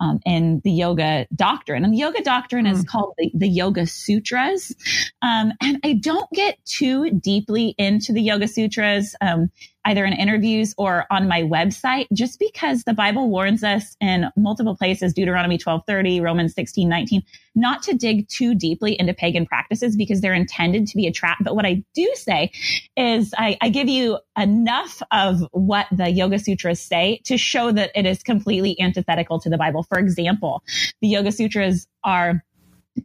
um, 0.00 0.20
in 0.24 0.60
the 0.64 0.70
yoga 0.70 1.26
doctrine. 1.34 1.84
And 1.84 1.92
the 1.92 1.98
yoga 1.98 2.22
doctrine 2.22 2.66
is 2.66 2.80
hmm. 2.80 2.84
called 2.84 3.14
the, 3.18 3.30
the 3.34 3.48
Yoga 3.48 3.86
Sutras. 3.86 4.74
Um, 5.22 5.52
and 5.60 5.78
I 5.84 5.94
don't 5.94 6.30
get 6.32 6.64
too 6.64 7.10
deeply 7.10 7.74
into 7.78 8.12
the 8.12 8.22
Yoga 8.22 8.48
Sutras. 8.48 9.14
Um, 9.20 9.50
either 9.84 10.04
in 10.04 10.12
interviews 10.12 10.74
or 10.78 11.06
on 11.10 11.28
my 11.28 11.42
website, 11.42 12.06
just 12.12 12.38
because 12.38 12.84
the 12.84 12.94
Bible 12.94 13.28
warns 13.28 13.62
us 13.62 13.96
in 14.00 14.26
multiple 14.36 14.76
places, 14.76 15.12
Deuteronomy 15.12 15.54
1230, 15.54 16.20
Romans 16.20 16.54
16, 16.54 16.88
19, 16.88 17.22
not 17.54 17.82
to 17.82 17.94
dig 17.94 18.28
too 18.28 18.54
deeply 18.54 18.98
into 18.98 19.14
pagan 19.14 19.46
practices 19.46 19.96
because 19.96 20.20
they're 20.20 20.34
intended 20.34 20.86
to 20.86 20.96
be 20.96 21.06
a 21.06 21.12
trap. 21.12 21.38
But 21.42 21.54
what 21.54 21.66
I 21.66 21.82
do 21.94 22.10
say 22.14 22.50
is 22.96 23.34
I, 23.36 23.56
I 23.60 23.68
give 23.68 23.88
you 23.88 24.18
enough 24.38 25.02
of 25.10 25.40
what 25.52 25.86
the 25.92 26.10
Yoga 26.10 26.38
Sutras 26.38 26.80
say 26.80 27.20
to 27.24 27.36
show 27.36 27.70
that 27.72 27.90
it 27.94 28.06
is 28.06 28.22
completely 28.22 28.80
antithetical 28.80 29.38
to 29.40 29.50
the 29.50 29.58
Bible. 29.58 29.82
For 29.82 29.98
example, 29.98 30.62
the 31.00 31.08
Yoga 31.08 31.32
Sutras 31.32 31.86
are 32.02 32.42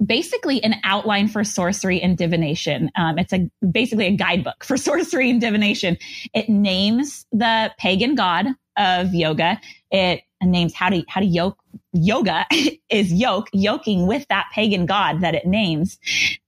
basically 0.05 0.63
an 0.63 0.75
outline 0.83 1.27
for 1.27 1.43
sorcery 1.43 2.01
and 2.01 2.17
divination. 2.17 2.91
Um, 2.95 3.17
it's 3.17 3.33
a 3.33 3.49
basically 3.71 4.05
a 4.05 4.15
guidebook 4.15 4.63
for 4.63 4.77
sorcery 4.89 5.29
and 5.29 5.41
divination. 5.41 5.97
It 6.33 6.49
names 6.49 7.25
the 7.31 7.73
pagan 7.77 8.15
god 8.15 8.47
of 8.77 9.13
yoga. 9.13 9.59
It 9.91 10.23
names 10.41 10.73
how 10.73 10.89
to 10.89 11.03
how 11.07 11.19
to 11.19 11.25
yoke 11.25 11.57
yoga 11.93 12.45
is 12.89 13.11
yoke 13.11 13.49
yoking 13.53 14.07
with 14.07 14.25
that 14.29 14.47
pagan 14.53 14.85
god 14.85 15.21
that 15.21 15.35
it 15.35 15.45
names. 15.45 15.99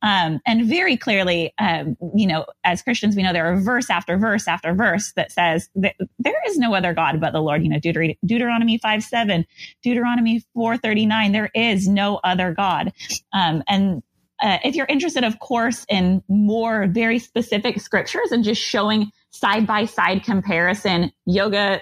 Um, 0.01 0.39
and 0.45 0.65
very 0.65 0.97
clearly 0.97 1.53
um, 1.57 1.97
you 2.15 2.27
know 2.27 2.45
as 2.63 2.81
christians 2.81 3.15
we 3.15 3.23
know 3.23 3.33
there 3.33 3.51
are 3.51 3.59
verse 3.59 3.89
after 3.89 4.17
verse 4.17 4.47
after 4.47 4.73
verse 4.73 5.13
that 5.15 5.31
says 5.31 5.69
that 5.75 5.95
there 6.19 6.41
is 6.47 6.57
no 6.57 6.73
other 6.73 6.93
god 6.93 7.19
but 7.19 7.33
the 7.33 7.41
lord. 7.41 7.63
You 7.63 7.69
know 7.69 7.79
Deuteronomy, 7.79 8.17
deuteronomy 8.25 8.77
5 8.77 9.03
7 9.03 9.45
deuteronomy 9.83 10.43
4 10.53 10.77
39 10.77 11.31
there 11.31 11.49
is 11.53 11.87
no 11.87 12.19
other 12.23 12.53
god. 12.53 12.93
Um, 13.33 13.63
and 13.67 14.03
uh, 14.41 14.57
if 14.63 14.75
you're 14.75 14.87
interested, 14.87 15.23
of 15.23 15.39
course, 15.39 15.85
in 15.87 16.23
more 16.27 16.87
very 16.87 17.19
specific 17.19 17.79
scriptures 17.79 18.31
and 18.31 18.43
just 18.43 18.61
showing 18.61 19.11
side 19.29 19.67
by 19.67 19.85
side 19.85 20.23
comparison, 20.23 21.11
yoga 21.25 21.81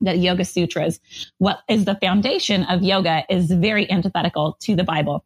that 0.01 0.19
Yoga 0.19 0.45
Sutras, 0.45 0.99
what 1.39 1.61
is 1.67 1.85
the 1.85 1.95
foundation 1.95 2.63
of 2.65 2.83
yoga, 2.83 3.23
is 3.29 3.49
very 3.49 3.89
antithetical 3.89 4.55
to 4.61 4.75
the 4.75 4.83
Bible. 4.83 5.25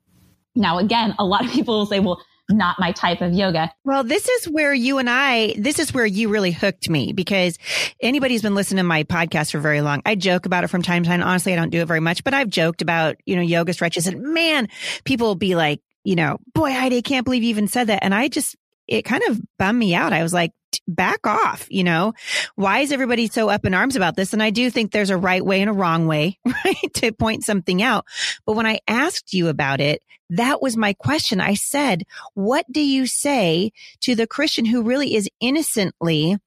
Now, 0.55 0.77
again, 0.77 1.13
a 1.19 1.25
lot 1.25 1.43
of 1.45 1.51
people 1.51 1.79
will 1.79 1.85
say, 1.85 1.99
well, 1.99 2.23
not 2.51 2.79
my 2.79 2.91
type 2.91 3.21
of 3.21 3.33
yoga. 3.33 3.71
Well, 3.83 4.03
this 4.03 4.27
is 4.27 4.49
where 4.49 4.73
you 4.73 4.97
and 4.97 5.09
I, 5.09 5.55
this 5.57 5.79
is 5.79 5.93
where 5.93 6.05
you 6.05 6.29
really 6.29 6.51
hooked 6.51 6.89
me 6.89 7.13
because 7.13 7.57
anybody 8.01 8.33
who's 8.33 8.41
been 8.41 8.55
listening 8.55 8.77
to 8.77 8.83
my 8.83 9.03
podcast 9.03 9.51
for 9.51 9.59
very 9.59 9.81
long, 9.81 10.01
I 10.05 10.15
joke 10.15 10.45
about 10.45 10.63
it 10.63 10.67
from 10.67 10.81
time 10.81 11.03
to 11.03 11.09
time. 11.09 11.21
Honestly, 11.21 11.53
I 11.53 11.55
don't 11.55 11.69
do 11.69 11.81
it 11.81 11.87
very 11.87 11.99
much, 11.99 12.23
but 12.23 12.33
I've 12.33 12.49
joked 12.49 12.81
about, 12.81 13.15
you 13.25 13.35
know, 13.35 13.41
yoga 13.41 13.73
stretches 13.73 14.07
and 14.07 14.21
man, 14.33 14.67
people 15.03 15.27
will 15.27 15.35
be 15.35 15.55
like, 15.55 15.81
you 16.03 16.15
know, 16.15 16.39
boy, 16.53 16.71
Heidi, 16.71 17.01
can't 17.01 17.25
believe 17.25 17.43
you 17.43 17.49
even 17.49 17.67
said 17.67 17.87
that. 17.87 18.03
And 18.03 18.13
I 18.13 18.27
just, 18.27 18.55
it 18.87 19.03
kind 19.03 19.23
of 19.29 19.39
bummed 19.57 19.77
me 19.77 19.93
out. 19.93 20.13
I 20.13 20.23
was 20.23 20.33
like, 20.33 20.51
back 20.87 21.25
off, 21.25 21.67
you 21.69 21.83
know, 21.83 22.13
why 22.55 22.79
is 22.79 22.91
everybody 22.91 23.27
so 23.27 23.49
up 23.49 23.65
in 23.65 23.73
arms 23.73 23.95
about 23.95 24.15
this? 24.15 24.33
And 24.33 24.41
I 24.41 24.49
do 24.49 24.69
think 24.69 24.91
there's 24.91 25.09
a 25.09 25.17
right 25.17 25.45
way 25.45 25.61
and 25.61 25.69
a 25.69 25.73
wrong 25.73 26.07
way, 26.07 26.39
right? 26.65 26.93
To 26.95 27.11
point 27.11 27.43
something 27.43 27.81
out. 27.81 28.05
But 28.45 28.53
when 28.53 28.65
I 28.65 28.79
asked 28.87 29.33
you 29.33 29.47
about 29.47 29.81
it, 29.81 30.01
that 30.29 30.61
was 30.61 30.77
my 30.77 30.93
question. 30.93 31.41
I 31.41 31.55
said, 31.55 32.03
what 32.33 32.65
do 32.71 32.81
you 32.81 33.05
say 33.05 33.71
to 34.01 34.15
the 34.15 34.27
Christian 34.27 34.65
who 34.65 34.83
really 34.83 35.15
is 35.15 35.29
innocently 35.39 36.37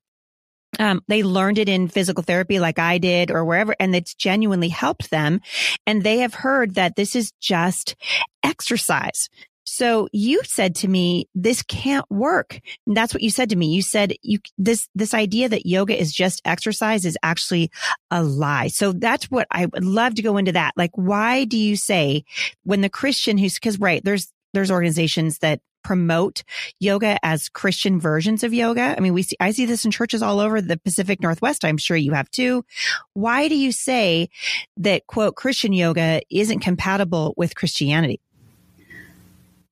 um, 0.78 1.02
they 1.06 1.22
learned 1.22 1.58
it 1.58 1.68
in 1.68 1.87
physical 1.87 2.24
therapy 2.24 2.58
like 2.58 2.80
I 2.80 2.98
did 2.98 3.30
or 3.30 3.44
wherever, 3.44 3.76
and 3.78 3.94
it's 3.94 4.14
genuinely 4.14 4.68
helped 4.68 5.10
them. 5.10 5.40
And 5.87 6.02
they 6.02 6.18
have 6.18 6.34
heard 6.34 6.74
that 6.74 6.96
this 6.96 7.14
is 7.14 7.32
just 7.40 7.94
exercise 8.42 9.28
So 9.64 10.09
you 10.12 10.42
said 10.44 10.74
to 10.77 10.88
me, 10.88 11.29
this 11.35 11.62
can't 11.62 12.09
work. 12.11 12.61
And 12.87 12.96
that's 12.96 13.14
what 13.14 13.22
you 13.22 13.31
said 13.31 13.50
to 13.50 13.57
me. 13.57 13.66
You 13.66 13.83
said 13.83 14.14
you, 14.22 14.38
this, 14.59 14.88
this 14.94 15.14
idea 15.14 15.48
that 15.48 15.66
yoga 15.66 15.98
is 15.98 16.12
just 16.12 16.42
exercise 16.44 17.05
is 17.05 17.18
actually 17.22 17.70
a 18.11 18.22
lie. 18.22 18.68
So 18.68 18.92
that's 18.92 19.31
what 19.31 19.46
I 19.50 19.66
would 19.66 19.85
love 19.85 20.14
to 20.16 20.22
go 20.22 20.37
into 20.37 20.53
that. 20.53 20.74
Like, 20.77 20.92
why 20.94 21.44
do 21.44 21.59
you 21.59 21.77
say 21.77 22.24
when 22.64 22.83
the 22.83 22.88
Christian 22.90 23.38
who's, 23.38 23.59
cause 23.59 23.79
right, 23.79 24.05
there's, 24.05 24.31
there's 24.53 24.70
organizations 24.70 25.38
that 25.38 25.61
promote 25.83 26.42
yoga 26.81 27.18
as 27.22 27.48
Christian 27.50 28.00
versions 28.00 28.42
of 28.42 28.53
yoga. 28.55 28.94
I 28.96 29.00
mean, 29.00 29.12
we 29.12 29.22
see, 29.22 29.37
I 29.38 29.53
see 29.53 29.66
this 29.66 29.85
in 29.85 29.90
churches 29.90 30.22
all 30.22 30.40
over 30.40 30.61
the 30.61 30.79
Pacific 30.79 31.20
Northwest. 31.20 31.64
I'm 31.64 31.77
sure 31.77 31.96
you 31.96 32.12
have 32.12 32.31
too. 32.31 32.64
Why 33.12 33.48
do 33.48 33.55
you 33.55 33.70
say 33.70 34.31
that 34.79 35.07
quote 35.07 35.37
Christian 35.37 35.72
yoga 35.72 36.22
isn't 36.31 36.61
compatible 36.61 37.35
with 37.37 37.55
Christianity? 37.55 38.18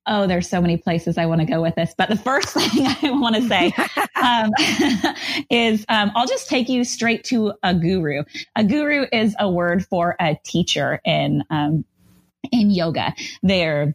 Oh, 0.06 0.26
there's 0.26 0.48
so 0.48 0.60
many 0.60 0.76
places 0.76 1.16
I 1.16 1.26
want 1.26 1.40
to 1.40 1.46
go 1.46 1.62
with 1.62 1.74
this. 1.76 1.94
But 1.96 2.08
the 2.08 2.16
first 2.16 2.48
thing 2.54 2.86
I 2.86 3.10
want 3.10 3.36
to 3.36 3.42
say 3.48 3.72
um, 4.22 4.50
is 5.50 5.84
um, 5.88 6.12
I'll 6.14 6.26
just 6.26 6.48
take 6.48 6.68
you 6.68 6.84
straight 6.84 7.24
to 7.24 7.54
a 7.62 7.74
guru. 7.74 8.24
A 8.56 8.64
guru 8.64 9.06
is 9.12 9.34
a 9.38 9.50
word 9.50 9.86
for 9.86 10.16
a 10.20 10.36
teacher 10.44 11.00
in 11.04 11.44
um, 11.50 11.84
in 12.50 12.70
yoga. 12.70 13.14
They're 13.42 13.94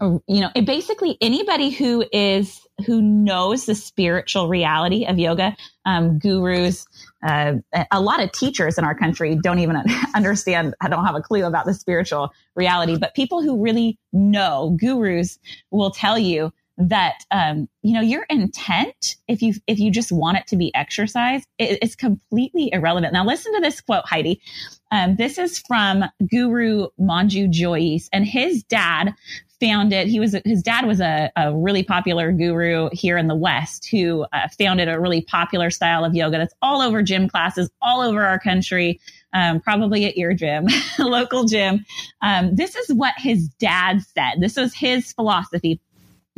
you 0.00 0.40
know, 0.40 0.50
basically 0.64 1.16
anybody 1.20 1.70
who 1.70 2.04
is 2.12 2.60
who 2.86 3.00
knows 3.00 3.66
the 3.66 3.74
spiritual 3.74 4.48
reality 4.48 5.06
of 5.06 5.18
yoga, 5.18 5.56
um, 5.84 6.18
gurus, 6.18 6.86
uh, 7.24 7.54
a 7.90 8.00
lot 8.00 8.22
of 8.22 8.30
teachers 8.32 8.78
in 8.78 8.84
our 8.84 8.94
country 8.94 9.36
don't 9.42 9.58
even 9.58 9.82
understand, 10.14 10.74
I 10.80 10.88
don't 10.88 11.04
have 11.04 11.14
a 11.14 11.22
clue 11.22 11.44
about 11.44 11.64
the 11.66 11.74
spiritual 11.74 12.32
reality, 12.54 12.96
but 12.98 13.14
people 13.14 13.42
who 13.42 13.62
really 13.62 13.98
know, 14.12 14.76
gurus 14.78 15.38
will 15.70 15.90
tell 15.90 16.18
you 16.18 16.52
that 16.76 17.24
um, 17.30 17.68
you 17.82 17.94
know 17.94 18.00
your 18.00 18.26
intent 18.28 19.16
if 19.28 19.42
you 19.42 19.54
if 19.68 19.78
you 19.78 19.92
just 19.92 20.10
want 20.10 20.38
it 20.38 20.46
to 20.48 20.56
be 20.56 20.74
exercise 20.74 21.44
it, 21.58 21.78
it's 21.82 21.94
completely 21.94 22.70
irrelevant. 22.72 23.12
Now 23.12 23.24
listen 23.24 23.54
to 23.54 23.60
this 23.60 23.80
quote 23.80 24.04
heidi. 24.06 24.40
Um, 24.90 25.16
this 25.16 25.38
is 25.38 25.60
from 25.60 26.04
guru 26.28 26.88
manju 26.98 27.50
Jois 27.50 28.08
and 28.12 28.24
his 28.26 28.64
dad 28.64 29.14
founded 29.60 30.08
he 30.08 30.20
was 30.20 30.36
his 30.44 30.62
dad 30.62 30.86
was 30.86 31.00
a, 31.00 31.30
a 31.36 31.54
really 31.54 31.82
popular 31.82 32.32
guru 32.32 32.88
here 32.92 33.16
in 33.16 33.28
the 33.28 33.34
west 33.34 33.88
who 33.88 34.26
uh, 34.32 34.48
founded 34.58 34.88
a 34.88 35.00
really 35.00 35.22
popular 35.22 35.70
style 35.70 36.04
of 36.04 36.14
yoga 36.14 36.38
that's 36.38 36.54
all 36.62 36.80
over 36.80 37.02
gym 37.02 37.28
classes 37.28 37.70
all 37.82 38.00
over 38.00 38.24
our 38.24 38.38
country 38.38 39.00
um, 39.32 39.60
probably 39.60 40.04
at 40.04 40.16
your 40.16 40.34
gym 40.34 40.66
local 40.98 41.44
gym 41.44 41.84
um, 42.22 42.54
this 42.54 42.76
is 42.76 42.92
what 42.94 43.14
his 43.16 43.48
dad 43.58 44.00
said 44.02 44.34
this 44.40 44.56
was 44.56 44.74
his 44.74 45.12
philosophy 45.12 45.80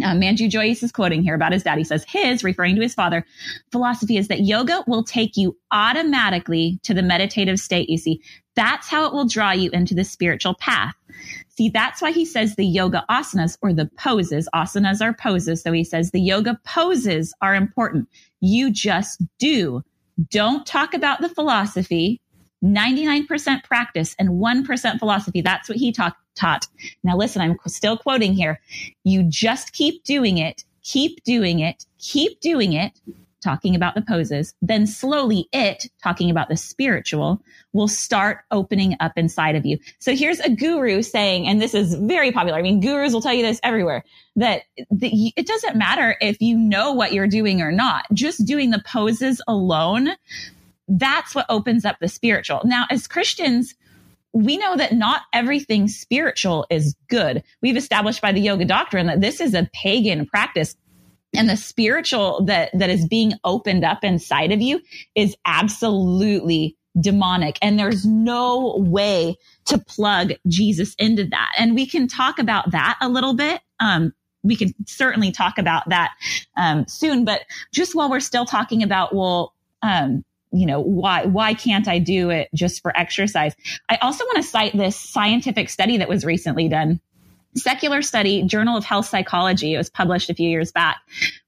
uh, 0.02 0.12
Manju 0.12 0.50
Jois 0.50 0.82
is 0.82 0.92
quoting 0.92 1.22
here 1.22 1.34
about 1.34 1.52
his 1.52 1.62
dad. 1.62 1.78
He 1.78 1.84
says, 1.84 2.04
his, 2.06 2.44
referring 2.44 2.76
to 2.76 2.82
his 2.82 2.94
father, 2.94 3.24
philosophy 3.72 4.18
is 4.18 4.28
that 4.28 4.42
yoga 4.42 4.84
will 4.86 5.02
take 5.02 5.38
you 5.38 5.56
automatically 5.70 6.78
to 6.82 6.92
the 6.92 7.02
meditative 7.02 7.58
state. 7.58 7.88
You 7.88 7.96
see, 7.96 8.20
that's 8.54 8.88
how 8.88 9.06
it 9.06 9.14
will 9.14 9.26
draw 9.26 9.52
you 9.52 9.70
into 9.70 9.94
the 9.94 10.04
spiritual 10.04 10.54
path. 10.54 10.94
See, 11.56 11.70
that's 11.70 12.02
why 12.02 12.10
he 12.10 12.26
says 12.26 12.54
the 12.54 12.66
yoga 12.66 13.04
asanas 13.08 13.56
or 13.62 13.72
the 13.72 13.90
poses, 13.96 14.46
asanas 14.54 15.00
are 15.00 15.14
poses. 15.14 15.62
So 15.62 15.72
he 15.72 15.84
says 15.84 16.10
the 16.10 16.20
yoga 16.20 16.60
poses 16.64 17.32
are 17.40 17.54
important. 17.54 18.08
You 18.40 18.70
just 18.70 19.22
do. 19.38 19.82
Don't 20.30 20.66
talk 20.66 20.92
about 20.92 21.20
the 21.20 21.30
philosophy. 21.30 22.20
99% 22.62 23.64
practice 23.64 24.14
and 24.18 24.30
1% 24.30 24.98
philosophy. 24.98 25.40
That's 25.40 25.68
what 25.68 25.78
he 25.78 25.92
taught. 25.92 26.66
Now 27.02 27.16
listen, 27.16 27.40
I'm 27.40 27.56
still 27.66 27.96
quoting 27.96 28.34
here. 28.34 28.60
You 29.04 29.22
just 29.22 29.72
keep 29.72 30.04
doing 30.04 30.38
it, 30.38 30.64
keep 30.82 31.22
doing 31.24 31.60
it, 31.60 31.86
keep 31.98 32.40
doing 32.40 32.74
it 32.74 32.92
talking 33.46 33.76
about 33.76 33.94
the 33.94 34.02
poses, 34.02 34.54
then 34.60 34.88
slowly 34.88 35.48
it, 35.52 35.86
talking 36.02 36.30
about 36.30 36.48
the 36.48 36.56
spiritual, 36.56 37.40
will 37.72 37.86
start 37.86 38.40
opening 38.50 38.96
up 38.98 39.12
inside 39.16 39.54
of 39.54 39.64
you. 39.64 39.78
So 40.00 40.16
here's 40.16 40.40
a 40.40 40.50
guru 40.50 41.00
saying, 41.00 41.46
and 41.46 41.62
this 41.62 41.72
is 41.72 41.94
very 41.94 42.32
popular. 42.32 42.58
I 42.58 42.62
mean, 42.62 42.80
gurus 42.80 43.12
will 43.12 43.20
tell 43.20 43.32
you 43.32 43.42
this 43.42 43.60
everywhere 43.62 44.02
that 44.34 44.62
the, 44.90 45.32
it 45.36 45.46
doesn't 45.46 45.76
matter 45.76 46.16
if 46.20 46.40
you 46.40 46.58
know 46.58 46.92
what 46.92 47.12
you're 47.12 47.28
doing 47.28 47.62
or 47.62 47.70
not. 47.70 48.04
Just 48.12 48.44
doing 48.44 48.70
the 48.70 48.82
poses 48.84 49.40
alone, 49.46 50.08
that's 50.88 51.32
what 51.32 51.46
opens 51.48 51.84
up 51.84 51.98
the 52.00 52.08
spiritual. 52.08 52.62
Now, 52.64 52.86
as 52.90 53.06
Christians, 53.06 53.76
we 54.32 54.56
know 54.56 54.76
that 54.76 54.92
not 54.92 55.22
everything 55.32 55.86
spiritual 55.86 56.66
is 56.68 56.96
good. 57.08 57.44
We've 57.62 57.76
established 57.76 58.20
by 58.20 58.32
the 58.32 58.40
yoga 58.40 58.64
doctrine 58.64 59.06
that 59.06 59.20
this 59.20 59.40
is 59.40 59.54
a 59.54 59.70
pagan 59.72 60.26
practice 60.26 60.74
and 61.36 61.48
the 61.48 61.56
spiritual 61.56 62.44
that 62.44 62.70
that 62.74 62.90
is 62.90 63.06
being 63.06 63.34
opened 63.44 63.84
up 63.84 64.04
inside 64.04 64.52
of 64.52 64.60
you 64.60 64.80
is 65.14 65.36
absolutely 65.46 66.76
demonic 67.00 67.58
and 67.60 67.78
there's 67.78 68.06
no 68.06 68.76
way 68.78 69.36
to 69.66 69.78
plug 69.78 70.32
Jesus 70.46 70.94
into 70.98 71.24
that. 71.26 71.52
And 71.58 71.74
we 71.74 71.86
can 71.86 72.08
talk 72.08 72.38
about 72.38 72.70
that 72.70 72.96
a 73.00 73.08
little 73.08 73.34
bit. 73.34 73.60
Um, 73.80 74.12
we 74.42 74.56
can 74.56 74.72
certainly 74.86 75.32
talk 75.32 75.58
about 75.58 75.88
that 75.88 76.12
um, 76.56 76.86
soon, 76.86 77.24
but 77.24 77.42
just 77.72 77.94
while 77.94 78.08
we're 78.08 78.20
still 78.20 78.46
talking 78.46 78.82
about, 78.82 79.14
well, 79.14 79.54
um, 79.82 80.24
you 80.52 80.64
know, 80.64 80.80
why 80.80 81.26
why 81.26 81.52
can't 81.54 81.88
I 81.88 81.98
do 81.98 82.30
it 82.30 82.48
just 82.54 82.80
for 82.80 82.96
exercise? 82.96 83.54
I 83.88 83.96
also 83.96 84.24
want 84.24 84.36
to 84.36 84.42
cite 84.42 84.76
this 84.76 84.96
scientific 84.96 85.68
study 85.68 85.98
that 85.98 86.08
was 86.08 86.24
recently 86.24 86.68
done 86.68 87.00
secular 87.56 88.02
study, 88.02 88.42
Journal 88.42 88.76
of 88.76 88.84
Health 88.84 89.06
Psychology. 89.06 89.74
It 89.74 89.78
was 89.78 89.90
published 89.90 90.30
a 90.30 90.34
few 90.34 90.48
years 90.48 90.72
back, 90.72 90.98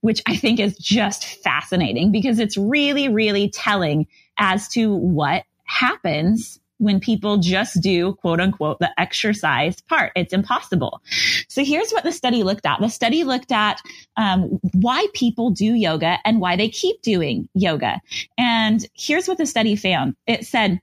which 0.01 0.21
I 0.27 0.35
think 0.35 0.59
is 0.59 0.77
just 0.77 1.25
fascinating 1.25 2.11
because 2.11 2.39
it's 2.39 2.57
really, 2.57 3.09
really 3.09 3.49
telling 3.49 4.07
as 4.37 4.67
to 4.69 4.93
what 4.93 5.43
happens 5.65 6.59
when 6.79 6.99
people 6.99 7.37
just 7.37 7.81
do 7.81 8.13
quote 8.15 8.39
unquote 8.39 8.79
the 8.79 8.89
exercise 8.99 9.81
part. 9.81 10.11
It's 10.15 10.33
impossible. 10.33 11.01
So 11.47 11.63
here's 11.63 11.91
what 11.91 12.03
the 12.03 12.11
study 12.11 12.41
looked 12.43 12.65
at. 12.65 12.79
The 12.79 12.89
study 12.89 13.23
looked 13.23 13.51
at 13.51 13.81
um, 14.17 14.59
why 14.73 15.05
people 15.13 15.51
do 15.51 15.75
yoga 15.75 16.17
and 16.25 16.39
why 16.39 16.55
they 16.55 16.69
keep 16.69 17.01
doing 17.01 17.49
yoga. 17.53 17.99
And 18.37 18.85
here's 18.95 19.27
what 19.27 19.37
the 19.37 19.45
study 19.45 19.75
found. 19.75 20.15
It 20.25 20.45
said, 20.45 20.79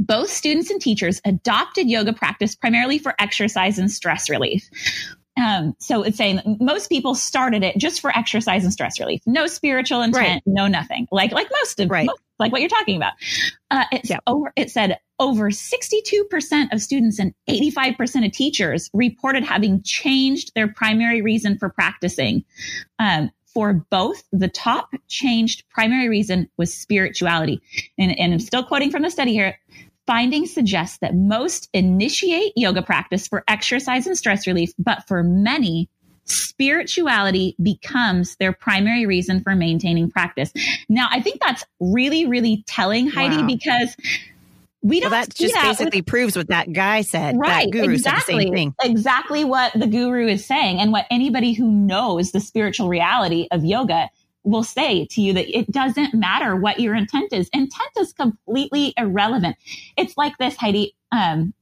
both 0.00 0.30
students 0.30 0.70
and 0.70 0.80
teachers 0.80 1.20
adopted 1.24 1.88
yoga 1.88 2.12
practice 2.12 2.54
primarily 2.56 2.98
for 2.98 3.14
exercise 3.18 3.78
and 3.78 3.90
stress 3.90 4.30
relief. 4.30 4.68
Um, 5.36 5.74
so 5.78 6.02
it's 6.02 6.18
saying 6.18 6.58
most 6.60 6.88
people 6.88 7.14
started 7.14 7.62
it 7.62 7.76
just 7.76 8.00
for 8.00 8.10
exercise 8.16 8.64
and 8.64 8.72
stress 8.72 8.98
relief. 8.98 9.22
No 9.26 9.46
spiritual 9.46 10.02
intent, 10.02 10.26
right. 10.26 10.42
no 10.44 10.66
nothing. 10.66 11.06
Like 11.12 11.32
like 11.32 11.48
most 11.60 11.80
of 11.80 11.90
right. 11.90 12.06
most, 12.06 12.20
like 12.38 12.50
what 12.50 12.60
you're 12.60 12.70
talking 12.70 12.96
about. 12.96 13.12
Uh, 13.70 13.84
it's 13.92 14.10
yeah. 14.10 14.18
over. 14.26 14.52
It 14.56 14.70
said 14.70 14.98
over 15.18 15.50
62% 15.50 16.72
of 16.72 16.80
students 16.80 17.18
and 17.18 17.34
85% 17.48 18.26
of 18.26 18.32
teachers 18.32 18.90
reported 18.94 19.44
having 19.44 19.82
changed 19.82 20.52
their 20.54 20.68
primary 20.68 21.20
reason 21.20 21.58
for 21.58 21.68
practicing. 21.68 22.44
Um, 22.98 23.30
for 23.52 23.84
both, 23.90 24.22
the 24.32 24.48
top 24.48 24.90
changed 25.08 25.64
primary 25.70 26.08
reason 26.08 26.48
was 26.56 26.72
spirituality. 26.72 27.60
And, 27.98 28.16
and 28.18 28.32
I'm 28.32 28.40
still 28.40 28.62
quoting 28.62 28.90
from 28.90 29.02
the 29.02 29.10
study 29.10 29.32
here 29.32 29.58
findings 30.10 30.52
suggest 30.52 31.00
that 31.02 31.14
most 31.14 31.68
initiate 31.72 32.52
yoga 32.56 32.82
practice 32.82 33.28
for 33.28 33.44
exercise 33.46 34.08
and 34.08 34.18
stress 34.18 34.44
relief, 34.44 34.72
but 34.76 35.06
for 35.06 35.22
many, 35.22 35.88
spirituality 36.24 37.54
becomes 37.62 38.34
their 38.40 38.52
primary 38.52 39.06
reason 39.06 39.40
for 39.40 39.54
maintaining 39.54 40.10
practice. 40.10 40.52
Now, 40.88 41.06
I 41.12 41.20
think 41.20 41.40
that's 41.40 41.64
really, 41.78 42.26
really 42.26 42.64
telling, 42.66 43.06
Heidi, 43.08 43.36
wow. 43.36 43.46
because 43.46 43.96
we 44.82 44.98
don't. 44.98 45.12
Well, 45.12 45.20
that 45.20 45.32
just 45.32 45.54
that 45.54 45.62
basically 45.62 46.00
with, 46.00 46.06
proves 46.06 46.36
what 46.36 46.48
that 46.48 46.72
guy 46.72 47.02
said. 47.02 47.36
Right. 47.38 47.66
That 47.66 47.70
guru 47.70 47.92
exactly. 47.92 48.34
said 48.34 48.40
the 48.40 48.42
same 48.46 48.52
thing. 48.52 48.74
Exactly 48.82 49.44
what 49.44 49.72
the 49.74 49.86
guru 49.86 50.26
is 50.26 50.44
saying, 50.44 50.80
and 50.80 50.90
what 50.90 51.06
anybody 51.12 51.52
who 51.52 51.70
knows 51.70 52.32
the 52.32 52.40
spiritual 52.40 52.88
reality 52.88 53.46
of 53.52 53.64
yoga 53.64 54.10
will 54.44 54.64
say 54.64 55.06
to 55.06 55.20
you 55.20 55.32
that 55.34 55.48
it 55.56 55.70
doesn't 55.70 56.14
matter 56.14 56.56
what 56.56 56.80
your 56.80 56.94
intent 56.94 57.32
is. 57.32 57.48
Intent 57.52 57.90
is 57.98 58.12
completely 58.12 58.94
irrelevant. 58.96 59.56
It's 59.96 60.16
like 60.16 60.36
this, 60.38 60.56
Heidi. 60.56 60.94
Um, 61.12 61.52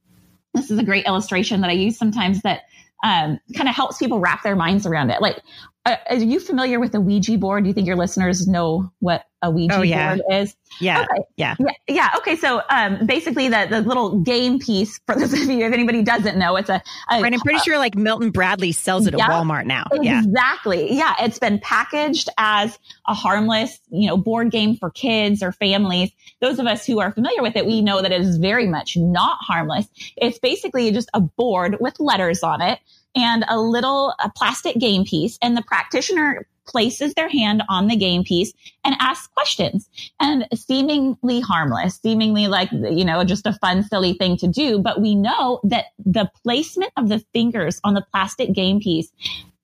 this 0.53 0.71
is 0.71 0.79
a 0.79 0.83
great 0.83 1.05
illustration 1.05 1.61
that 1.61 1.69
I 1.69 1.73
use 1.73 1.97
sometimes 1.97 2.41
that 2.41 2.63
um, 3.03 3.39
kind 3.55 3.69
of 3.69 3.75
helps 3.75 3.97
people 3.97 4.19
wrap 4.19 4.43
their 4.43 4.55
minds 4.55 4.85
around 4.85 5.09
it. 5.09 5.21
Like, 5.21 5.41
are 5.85 6.15
you 6.15 6.39
familiar 6.39 6.79
with 6.79 6.91
the 6.91 7.01
Ouija 7.01 7.37
board? 7.37 7.63
Do 7.63 7.67
you 7.69 7.73
think 7.73 7.87
your 7.87 7.95
listeners 7.95 8.47
know 8.47 8.91
what 8.99 9.23
a 9.41 9.49
Ouija 9.49 9.75
oh, 9.77 9.81
yeah. 9.81 10.15
board 10.15 10.41
is? 10.41 10.55
Yeah. 10.81 11.01
Okay. 11.01 11.23
Yeah. 11.37 11.55
Yeah. 11.57 11.71
Yeah. 11.87 12.09
Okay. 12.17 12.35
So, 12.35 12.61
um, 12.69 13.05
basically 13.05 13.47
the, 13.47 13.67
the 13.69 13.81
little 13.81 14.19
game 14.19 14.59
piece 14.59 14.99
for 15.05 15.15
those 15.15 15.33
of 15.33 15.39
you, 15.49 15.65
if 15.65 15.73
anybody 15.73 16.03
doesn't 16.03 16.37
know, 16.37 16.57
it's 16.57 16.69
a, 16.69 16.81
a 17.09 17.21
right. 17.21 17.33
I'm 17.33 17.39
pretty 17.39 17.59
uh, 17.59 17.63
sure 17.63 17.77
like 17.77 17.95
Milton 17.95 18.31
Bradley 18.31 18.71
sells 18.73 19.07
it 19.07 19.13
at 19.13 19.19
Walmart 19.21 19.65
now. 19.65 19.85
Yeah. 19.93 20.21
Exactly. 20.21 20.93
Yeah. 20.93 21.15
It's 21.21 21.39
been 21.39 21.59
packaged 21.59 22.29
as 22.37 22.77
a 23.07 23.13
harmless, 23.13 23.79
you 23.89 24.07
know, 24.09 24.17
board 24.17 24.51
game 24.51 24.75
for 24.75 24.89
kids 24.89 25.41
or 25.41 25.53
families. 25.53 26.11
Those 26.41 26.59
of 26.59 26.67
us 26.67 26.85
who 26.85 26.99
are 26.99 27.11
familiar 27.11 27.41
with 27.41 27.55
it, 27.55 27.65
we 27.65 27.81
know 27.81 28.01
that 28.01 28.11
it 28.11 28.21
is 28.21 28.37
very 28.37 28.67
much 28.67 28.97
not 28.97 29.37
harmless. 29.41 29.87
It's 30.17 30.39
basically 30.39 30.91
just 30.91 31.09
a 31.13 31.21
board 31.21 31.77
with 31.79 31.99
letters 31.99 32.43
on 32.43 32.61
it 32.61 32.79
and 33.15 33.45
a 33.49 33.59
little 33.59 34.13
a 34.23 34.29
plastic 34.35 34.77
game 34.77 35.03
piece 35.03 35.37
and 35.41 35.57
the 35.57 35.63
practitioner 35.63 36.47
places 36.69 37.13
their 37.15 37.29
hand 37.29 37.63
on 37.67 37.87
the 37.87 37.95
game 37.95 38.23
piece 38.23 38.53
and 38.85 38.95
asks 38.99 39.27
questions 39.27 39.89
and 40.19 40.47
seemingly 40.53 41.39
harmless, 41.39 41.99
seemingly 41.99 42.47
like, 42.47 42.71
you 42.71 43.03
know, 43.03 43.23
just 43.23 43.47
a 43.47 43.53
fun, 43.53 43.83
silly 43.83 44.13
thing 44.13 44.37
to 44.37 44.47
do. 44.47 44.79
But 44.79 45.01
we 45.01 45.15
know 45.15 45.59
that 45.63 45.85
the 45.97 46.29
placement 46.43 46.91
of 46.95 47.09
the 47.09 47.23
fingers 47.33 47.81
on 47.83 47.95
the 47.95 48.05
plastic 48.11 48.53
game 48.53 48.79
piece 48.79 49.11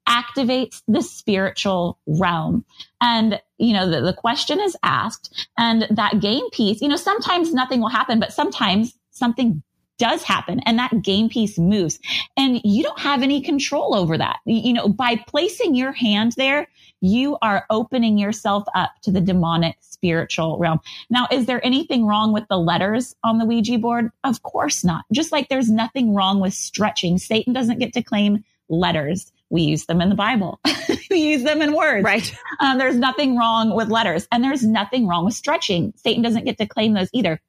activates 0.10 0.82
the 0.88 1.02
spiritual 1.02 2.00
realm. 2.08 2.66
And, 3.02 3.40
you 3.58 3.74
know, 3.74 3.90
the, 3.90 4.02
the 4.02 4.14
question 4.14 4.60
is 4.60 4.76
asked 4.84 5.48
and 5.58 5.88
that 5.92 6.20
game 6.20 6.50
piece, 6.52 6.82
you 6.82 6.88
know, 6.88 6.96
sometimes 6.96 7.54
nothing 7.54 7.82
will 7.82 7.90
happen, 7.90 8.20
but 8.20 8.34
sometimes 8.34 8.98
something 9.12 9.62
does 9.98 10.24
happen 10.24 10.60
and 10.66 10.78
that 10.78 11.02
game 11.02 11.30
piece 11.30 11.58
moves 11.58 12.00
and 12.38 12.60
you 12.64 12.84
don't 12.84 13.00
have 13.00 13.22
any 13.22 13.42
control 13.42 13.96
over 13.96 14.18
that. 14.18 14.38
You 14.46 14.74
know, 14.74 14.90
by 14.90 15.18
placing 15.28 15.76
your 15.76 15.92
hand 15.92 16.34
there, 16.38 16.68
you 17.02 17.38
are 17.42 17.66
opening 17.70 18.18
yourself 18.18 18.64
up 18.76 18.92
to 19.04 19.12
the 19.12 19.22
demonic 19.22 19.78
spiritual 19.82 20.58
realm. 20.58 20.80
Now, 21.10 21.28
is 21.32 21.46
there 21.46 21.66
anything 21.66 22.06
wrong 22.06 22.34
with 22.34 22.48
the 22.50 22.58
letters 22.58 23.16
on 23.24 23.38
the 23.38 23.46
Ouija 23.46 23.78
board? 23.78 24.12
Of 24.24 24.44
course 24.44 24.84
not. 24.84 25.06
Just 25.12 25.32
like 25.32 25.50
there's 25.50 25.70
nothing 25.70 26.14
wrong 26.14 26.40
with 26.40 26.54
stretching. 26.54 27.18
Satan 27.18 27.54
doesn't 27.54 27.80
get 27.80 27.94
to 27.94 28.04
claim 28.04 28.44
letters. 28.70 29.32
We 29.50 29.62
use 29.62 29.86
them 29.86 30.02
in 30.02 30.10
the 30.10 30.16
Bible. 30.16 30.60
we 31.10 31.18
use 31.18 31.44
them 31.44 31.62
in 31.62 31.76
words. 31.76 32.04
Right. 32.04 32.36
Um, 32.60 32.78
there's 32.78 32.96
nothing 32.96 33.38
wrong 33.38 33.76
with 33.76 33.90
letters 33.90 34.28
and 34.32 34.44
there's 34.44 34.64
nothing 34.64 35.08
wrong 35.08 35.26
with 35.26 35.36
stretching. 35.36 35.94
Satan 35.98 36.24
doesn't 36.24 36.46
get 36.46 36.58
to 36.58 36.66
claim 36.66 36.94
those 36.94 37.10
either. 37.14 37.40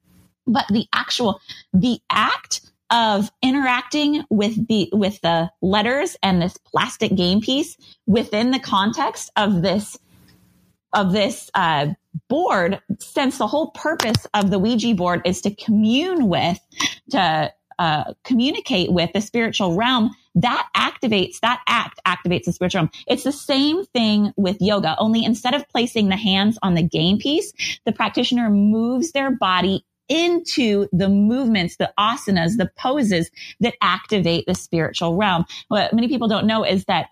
But 0.46 0.66
the 0.68 0.86
actual, 0.92 1.40
the 1.72 1.98
act 2.10 2.60
of 2.90 3.30
interacting 3.42 4.24
with 4.30 4.68
the 4.68 4.88
with 4.92 5.20
the 5.20 5.50
letters 5.60 6.16
and 6.22 6.40
this 6.40 6.56
plastic 6.58 7.14
game 7.16 7.40
piece 7.40 7.76
within 8.06 8.52
the 8.52 8.60
context 8.60 9.30
of 9.36 9.62
this 9.62 9.98
of 10.92 11.12
this 11.12 11.50
uh, 11.54 11.88
board 12.28 12.80
since 12.98 13.38
the 13.38 13.46
whole 13.46 13.70
purpose 13.72 14.26
of 14.34 14.50
the 14.50 14.58
ouija 14.58 14.94
board 14.94 15.20
is 15.24 15.40
to 15.40 15.54
commune 15.56 16.28
with 16.28 16.58
to 17.10 17.52
uh, 17.78 18.14
communicate 18.24 18.92
with 18.92 19.12
the 19.12 19.20
spiritual 19.20 19.74
realm 19.74 20.10
that 20.36 20.68
activates 20.76 21.40
that 21.40 21.60
act 21.66 21.98
activates 22.06 22.44
the 22.44 22.52
spiritual 22.52 22.82
realm. 22.82 22.90
It's 23.08 23.24
the 23.24 23.32
same 23.32 23.84
thing 23.86 24.32
with 24.36 24.58
yoga. 24.60 24.94
Only 24.98 25.24
instead 25.24 25.54
of 25.54 25.68
placing 25.68 26.08
the 26.08 26.16
hands 26.16 26.56
on 26.62 26.74
the 26.74 26.82
game 26.82 27.18
piece 27.18 27.52
the 27.84 27.92
practitioner 27.92 28.48
moves 28.48 29.10
their 29.10 29.32
body 29.32 29.84
into 30.08 30.88
the 30.92 31.08
movements, 31.08 31.76
the 31.76 31.92
asanas, 31.98 32.56
the 32.56 32.70
poses 32.76 33.30
that 33.60 33.74
activate 33.80 34.44
the 34.46 34.54
spiritual 34.54 35.16
realm. 35.16 35.44
What 35.68 35.92
many 35.92 36.08
people 36.08 36.28
don't 36.28 36.46
know 36.46 36.64
is 36.64 36.84
that 36.84 37.08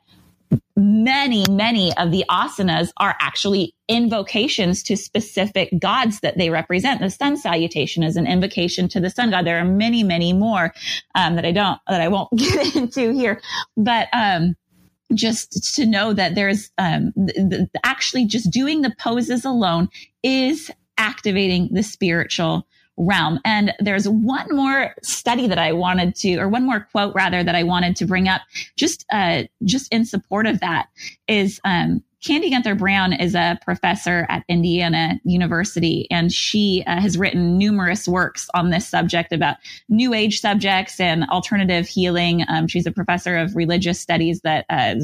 many, 0.77 1.45
many 1.51 1.97
of 1.97 2.11
the 2.11 2.25
asanas 2.31 2.93
are 2.99 3.17
actually 3.21 3.75
invocations 3.89 4.83
to 4.85 4.97
specific 4.97 5.71
gods 5.79 6.21
that 6.21 6.39
they 6.39 6.51
represent. 6.51 7.01
The 7.01 7.11
sun 7.11 7.37
salutation 7.37 8.03
is 8.03 8.17
an 8.17 8.27
invocation 8.27 8.89
to 8.89 9.01
the 9.01 9.11
sun 9.11 9.31
god. 9.31 9.47
There 9.47 9.59
are 9.59 9.65
many, 9.65 10.03
many 10.03 10.33
more 10.33 10.73
um, 11.15 11.37
that 11.37 11.45
I 11.45 11.53
don't, 11.53 11.81
that 11.89 12.01
I 12.01 12.09
won't 12.09 12.31
get 12.37 12.77
into 12.77 13.13
here, 13.13 13.41
but 13.77 14.09
um, 14.13 14.55
just 15.13 15.75
to 15.77 15.87
know 15.87 16.13
that 16.13 16.35
there's 16.35 16.71
um, 16.79 17.13
actually 17.85 18.27
just 18.27 18.51
doing 18.51 18.83
the 18.83 18.95
poses 18.99 19.45
alone 19.45 19.89
is 20.23 20.71
activating 20.97 21.69
the 21.73 21.83
spiritual 21.83 22.67
realm. 22.97 23.41
And 23.45 23.73
there's 23.81 24.09
one 24.09 24.47
more 24.51 24.95
study 25.03 25.47
that 25.49 25.59
I 25.59 25.73
wanted 25.73 26.15
to, 26.17 26.37
or 26.37 26.49
one 26.49 26.65
more 26.65 26.87
quote 26.93 27.15
rather 27.15 27.43
that 27.43 27.55
I 27.55 27.63
wanted 27.63 27.97
to 27.97 28.07
bring 28.07 28.29
up 28.29 28.43
just, 28.77 29.05
uh, 29.13 29.45
just 29.65 29.93
in 29.93 30.05
support 30.05 30.47
of 30.47 30.61
that 30.61 30.89
is, 31.27 31.61
um, 31.65 32.03
Candy 32.25 32.49
Gunther 32.49 32.77
Brown 32.77 33.13
is 33.13 33.35
a 33.35 33.59
professor 33.63 34.25
at 34.31 34.45
Indiana 34.49 35.21
University, 35.25 36.07
and 36.11 36.33
she 36.33 36.83
uh, 36.87 36.99
has 36.99 37.19
written 37.19 37.59
numerous 37.59 38.09
works 38.09 38.49
on 38.55 38.71
this 38.71 38.89
subject 38.89 39.31
about 39.31 39.59
New 39.91 40.15
Age 40.15 40.41
subjects 40.41 40.99
and 41.01 41.25
alternative 41.25 41.87
healing. 41.87 42.43
Um, 42.49 42.67
she's 42.67 42.87
a 42.87 42.93
professor 42.93 43.37
of 43.37 43.55
religious 43.55 44.01
studies 44.01 44.41
that 44.41 44.65
uh, 44.71 44.95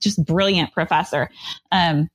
just 0.00 0.24
brilliant 0.24 0.72
professor. 0.72 1.30
Um, 1.70 2.08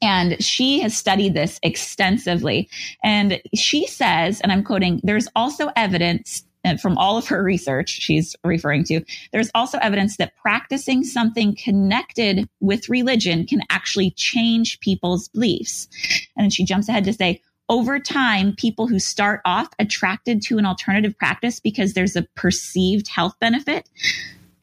and 0.00 0.42
she 0.42 0.80
has 0.80 0.96
studied 0.96 1.34
this 1.34 1.58
extensively. 1.62 2.68
And 3.02 3.40
she 3.54 3.86
says, 3.86 4.40
and 4.40 4.52
I'm 4.52 4.64
quoting, 4.64 5.00
there's 5.02 5.28
also 5.34 5.70
evidence 5.76 6.44
uh, 6.64 6.76
from 6.76 6.96
all 6.96 7.16
of 7.16 7.26
her 7.26 7.42
research 7.42 7.90
she's 7.90 8.36
referring 8.44 8.84
to, 8.84 9.02
there's 9.32 9.50
also 9.54 9.78
evidence 9.78 10.16
that 10.16 10.36
practicing 10.36 11.02
something 11.02 11.56
connected 11.56 12.48
with 12.60 12.88
religion 12.88 13.46
can 13.46 13.62
actually 13.70 14.12
change 14.12 14.78
people's 14.80 15.28
beliefs. 15.28 15.88
And 16.36 16.44
then 16.44 16.50
she 16.50 16.64
jumps 16.64 16.88
ahead 16.88 17.04
to 17.04 17.12
say, 17.12 17.42
over 17.68 17.98
time, 17.98 18.54
people 18.56 18.86
who 18.86 18.98
start 18.98 19.40
off 19.44 19.68
attracted 19.78 20.42
to 20.42 20.58
an 20.58 20.66
alternative 20.66 21.16
practice 21.18 21.58
because 21.58 21.94
there's 21.94 22.16
a 22.16 22.26
perceived 22.36 23.08
health 23.08 23.34
benefit 23.40 23.88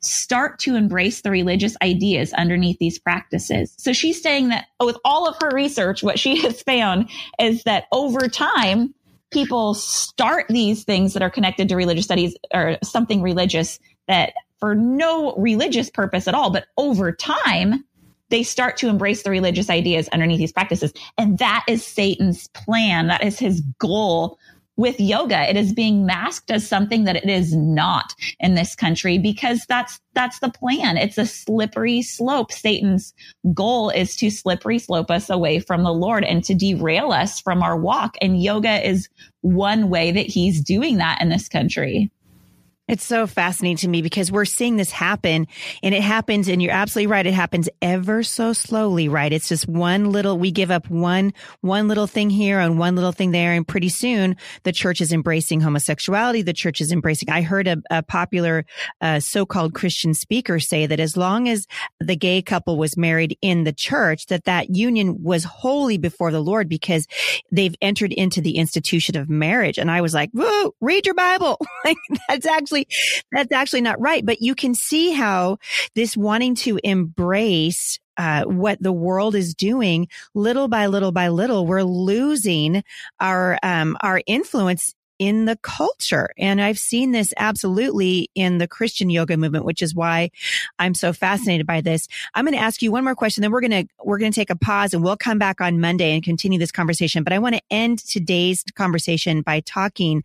start 0.02 0.60
to 0.60 0.76
embrace 0.76 1.22
the 1.22 1.32
religious 1.32 1.76
ideas 1.82 2.34
underneath 2.34 2.78
these 2.80 3.00
practices. 3.00 3.74
So 3.78 3.94
she's 3.94 4.22
saying 4.22 4.50
that 4.50 4.68
oh, 4.80 4.86
with 4.86 4.98
all 5.04 5.28
of 5.28 5.36
her 5.42 5.52
research, 5.52 6.04
what 6.04 6.20
she 6.20 6.38
has 6.42 6.62
found 6.62 7.10
is 7.40 7.64
that 7.64 7.86
over 7.92 8.28
time, 8.28 8.94
people 9.32 9.74
start 9.74 10.46
these 10.50 10.84
things 10.84 11.14
that 11.14 11.22
are 11.22 11.30
connected 11.30 11.70
to 11.70 11.76
religious 11.76 12.06
studies 12.06 12.36
or 12.54 12.78
something 12.84 13.22
religious 13.22 13.80
that 14.08 14.34
for 14.60 14.76
no 14.76 15.36
religious 15.36 15.90
purpose 15.90 16.28
at 16.28 16.34
all, 16.34 16.50
but 16.50 16.68
over 16.78 17.12
time, 17.12 17.86
they 18.30 18.44
start 18.44 18.78
to 18.78 18.90
embrace 18.90 19.24
the 19.24 19.30
religious 19.30 19.70
ideas 19.70 20.08
underneath 20.10 20.40
these 20.40 20.52
practices. 20.52 20.94
And 21.18 21.38
that 21.40 21.66
is 21.68 21.86
Satan's 21.86 22.48
plan. 22.50 23.08
That 23.08 23.24
is 23.24 23.40
his 23.40 23.62
goal 23.80 24.38
with 24.80 24.98
yoga. 24.98 25.42
It 25.50 25.58
is 25.58 25.74
being 25.74 26.06
masked 26.06 26.50
as 26.50 26.66
something 26.66 27.04
that 27.04 27.18
it 27.18 27.30
is 27.30 27.54
not 27.54 28.14
in 28.40 28.56
this 28.56 28.78
country 28.78 29.18
because 29.18 29.66
that's, 29.68 30.00
that's 30.14 30.40
the 30.40 30.50
plan. 30.50 30.96
It's 30.96 31.18
a 31.18 31.26
slippery 31.26 32.02
slope. 32.02 32.54
Satan's 32.54 33.14
goal 33.54 33.90
is 33.90 34.16
to 34.16 34.32
slippery 34.32 34.80
slope 34.80 35.12
us 35.12 35.30
away 35.30 35.60
from 35.60 35.84
the 35.84 35.92
Lord 35.92 36.24
and 36.24 36.46
to 36.46 36.56
derail 36.56 37.12
us 37.12 37.42
from 37.42 37.62
our 37.62 37.78
walk. 37.78 38.16
And 38.22 38.42
yoga 38.42 38.88
is 38.88 39.10
one 39.42 39.90
way 39.90 40.14
that 40.14 40.28
he's 40.28 40.62
doing 40.62 40.96
that 40.98 41.22
in 41.22 41.28
this 41.28 41.50
country. 41.50 42.10
It's 42.90 43.06
so 43.06 43.28
fascinating 43.28 43.78
to 43.78 43.88
me 43.88 44.02
because 44.02 44.32
we're 44.32 44.46
seeing 44.46 44.76
this 44.76 44.90
happen 44.90 45.46
and 45.84 45.94
it 45.94 46.02
happens 46.02 46.48
and 46.48 46.60
you're 46.60 46.74
absolutely 46.74 47.06
right. 47.06 47.26
It 47.28 47.36
happens 47.36 47.70
ever 47.84 48.24
so 48.24 48.52
slowly, 48.52 49.08
right? 49.08 49.32
It's 49.32 49.48
just 49.48 49.68
one 49.68 50.12
little, 50.12 50.40
we 50.40 50.50
give 50.50 50.72
up 50.72 50.90
one, 50.90 51.34
one 51.62 51.88
little 51.88 52.08
thing 52.08 52.32
here 52.32 52.60
and 52.60 52.80
one 52.80 52.96
little 52.96 53.12
thing 53.12 53.30
there. 53.30 53.54
And 53.54 53.68
pretty 53.68 53.90
soon 53.90 54.38
the 54.64 54.72
church 54.72 55.02
is 55.02 55.14
embracing 55.14 55.62
homosexuality. 55.62 56.42
The 56.42 56.52
church 56.52 56.82
is 56.82 56.92
embracing, 56.92 57.30
I 57.30 57.44
heard 57.44 57.68
a, 57.68 57.78
a 57.92 58.02
popular, 58.02 58.66
uh, 59.02 59.20
so-called 59.20 59.76
Christian 59.76 60.16
speaker 60.16 60.60
say 60.60 60.88
that 60.88 61.00
as 61.00 61.16
long 61.16 61.48
as 61.48 61.68
the 62.00 62.16
gay 62.16 62.42
couple 62.42 62.76
was 62.76 62.98
married 62.98 63.38
in 63.40 63.66
the 63.66 63.74
church, 63.74 64.26
that 64.28 64.46
that 64.46 64.76
union 64.76 65.22
was 65.22 65.44
holy 65.44 66.00
before 66.00 66.32
the 66.32 66.42
Lord 66.42 66.68
because 66.68 67.06
they've 67.52 67.76
entered 67.84 68.14
into 68.14 68.42
the 68.42 68.58
institution 68.58 69.16
of 69.16 69.30
marriage. 69.30 69.78
And 69.78 69.92
I 69.92 70.02
was 70.02 70.16
like, 70.16 70.32
whoa, 70.34 70.74
read 70.82 71.06
your 71.06 71.14
Bible. 71.14 71.60
like 71.86 71.98
that's 72.28 72.48
actually 72.48 72.79
actually, 72.82 73.28
that's 73.32 73.52
actually 73.52 73.82
not 73.82 74.00
right. 74.00 74.26
But 74.26 74.42
you 74.42 74.56
can 74.56 74.74
see 74.76 75.12
how 75.12 75.58
this 75.96 76.16
wanting 76.16 76.56
to 76.56 76.80
embrace 76.84 78.00
uh, 78.18 78.44
what 78.44 78.82
the 78.84 78.92
world 78.92 79.34
is 79.34 79.56
doing 79.56 80.08
little 80.36 80.68
by 80.68 80.88
little 80.88 81.14
by 81.14 81.30
little, 81.30 81.66
we're 81.66 81.84
losing 81.84 82.84
our 83.20 83.58
um, 83.64 83.98
our 84.02 84.22
influence 84.28 84.94
in 85.20 85.46
the 85.46 85.58
culture. 85.58 86.30
And 86.38 86.62
I've 86.62 86.80
seen 86.80 87.12
this 87.12 87.34
absolutely 87.38 88.32
in 88.34 88.58
the 88.58 88.68
Christian 88.68 89.10
yoga 89.10 89.38
movement, 89.38 89.66
which 89.66 89.82
is 89.82 89.94
why 89.94 90.32
I'm 90.80 90.94
so 90.94 91.14
fascinated 91.14 91.68
by 91.68 91.82
this. 91.82 92.08
I'm 92.34 92.46
going 92.46 92.58
to 92.58 92.64
ask 92.64 92.82
you 92.82 92.92
one 92.92 93.04
more 93.04 93.16
question, 93.16 93.42
then 93.42 93.52
we're 93.52 93.62
going 93.62 93.86
to, 93.86 93.88
we're 94.04 94.18
going 94.18 94.32
to 94.32 94.36
take 94.36 94.50
a 94.50 94.56
pause 94.56 94.94
and 94.94 95.04
we'll 95.04 95.18
come 95.18 95.38
back 95.38 95.60
on 95.60 95.82
Monday 95.82 96.14
and 96.14 96.24
continue 96.24 96.58
this 96.58 96.72
conversation. 96.72 97.24
But 97.24 97.34
I 97.34 97.40
want 97.40 97.56
to 97.56 97.62
end 97.70 98.00
today's 98.00 98.64
conversation 98.76 99.42
by 99.42 99.60
talking 99.60 100.24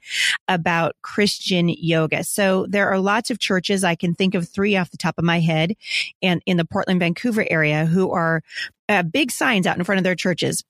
about 0.49 0.95
Christian 1.03 1.69
yoga. 1.69 2.23
So 2.23 2.67
there 2.69 2.89
are 2.89 2.99
lots 3.01 3.31
of 3.31 3.41
churches. 3.41 3.83
I 3.83 3.97
can 3.97 4.15
think 4.15 4.35
of 4.35 4.49
three 4.49 4.77
off 4.77 4.93
the 4.93 4.97
top 4.97 5.19
of 5.19 5.25
my 5.25 5.41
head 5.41 5.75
and 6.23 6.41
in 6.47 6.57
the 6.57 6.65
Portland, 6.65 7.01
Vancouver 7.01 7.45
area 7.51 7.85
who 7.85 8.13
are 8.13 8.43
uh, 8.89 9.03
big 9.03 9.31
signs 9.31 9.67
out 9.67 9.77
in 9.77 9.85
front 9.85 9.99
of 9.99 10.05
their 10.05 10.15
churches 10.15 10.63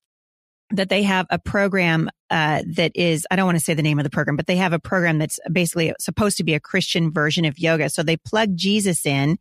that 0.70 0.88
they 0.88 1.03
have 1.03 1.27
a 1.31 1.38
program 1.38 2.11
uh, 2.31 2.62
that 2.66 2.92
is 2.94 3.27
I 3.31 3.37
don't 3.37 3.46
want 3.46 3.59
to 3.59 3.64
say 3.64 3.74
the 3.74 3.83
name 3.83 3.98
of 3.98 4.05
the 4.05 4.11
program, 4.11 4.37
but 4.37 4.46
they 4.46 4.57
have 4.57 4.72
a 4.72 4.79
program 4.79 5.18
that's 5.18 5.38
basically 5.53 5.94
supposed 6.00 6.37
to 6.38 6.44
be 6.44 6.55
a 6.55 6.61
Christian 6.61 7.12
version 7.12 7.44
of 7.44 7.59
yoga. 7.59 7.90
So 7.90 8.03
they 8.03 8.16
plug 8.16 8.57
Jesus 8.57 9.07
in, 9.07 9.38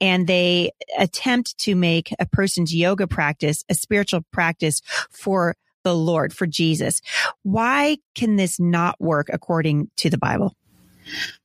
and 0.00 0.26
they 0.26 0.72
attempt 0.98 1.56
to 1.58 1.74
make 1.74 2.12
a 2.18 2.26
person's 2.26 2.74
yoga 2.74 3.06
practice 3.06 3.64
a 3.68 3.74
spiritual 3.74 4.22
practice 4.32 4.82
for 5.10 5.54
the 5.84 5.94
Lord, 5.94 6.32
for 6.32 6.46
Jesus. 6.46 7.00
Why 7.42 7.98
can 8.14 8.36
this 8.36 8.58
not 8.58 9.00
work 9.00 9.28
according 9.32 9.90
to 9.98 10.10
the 10.10 10.18
Bible? 10.18 10.52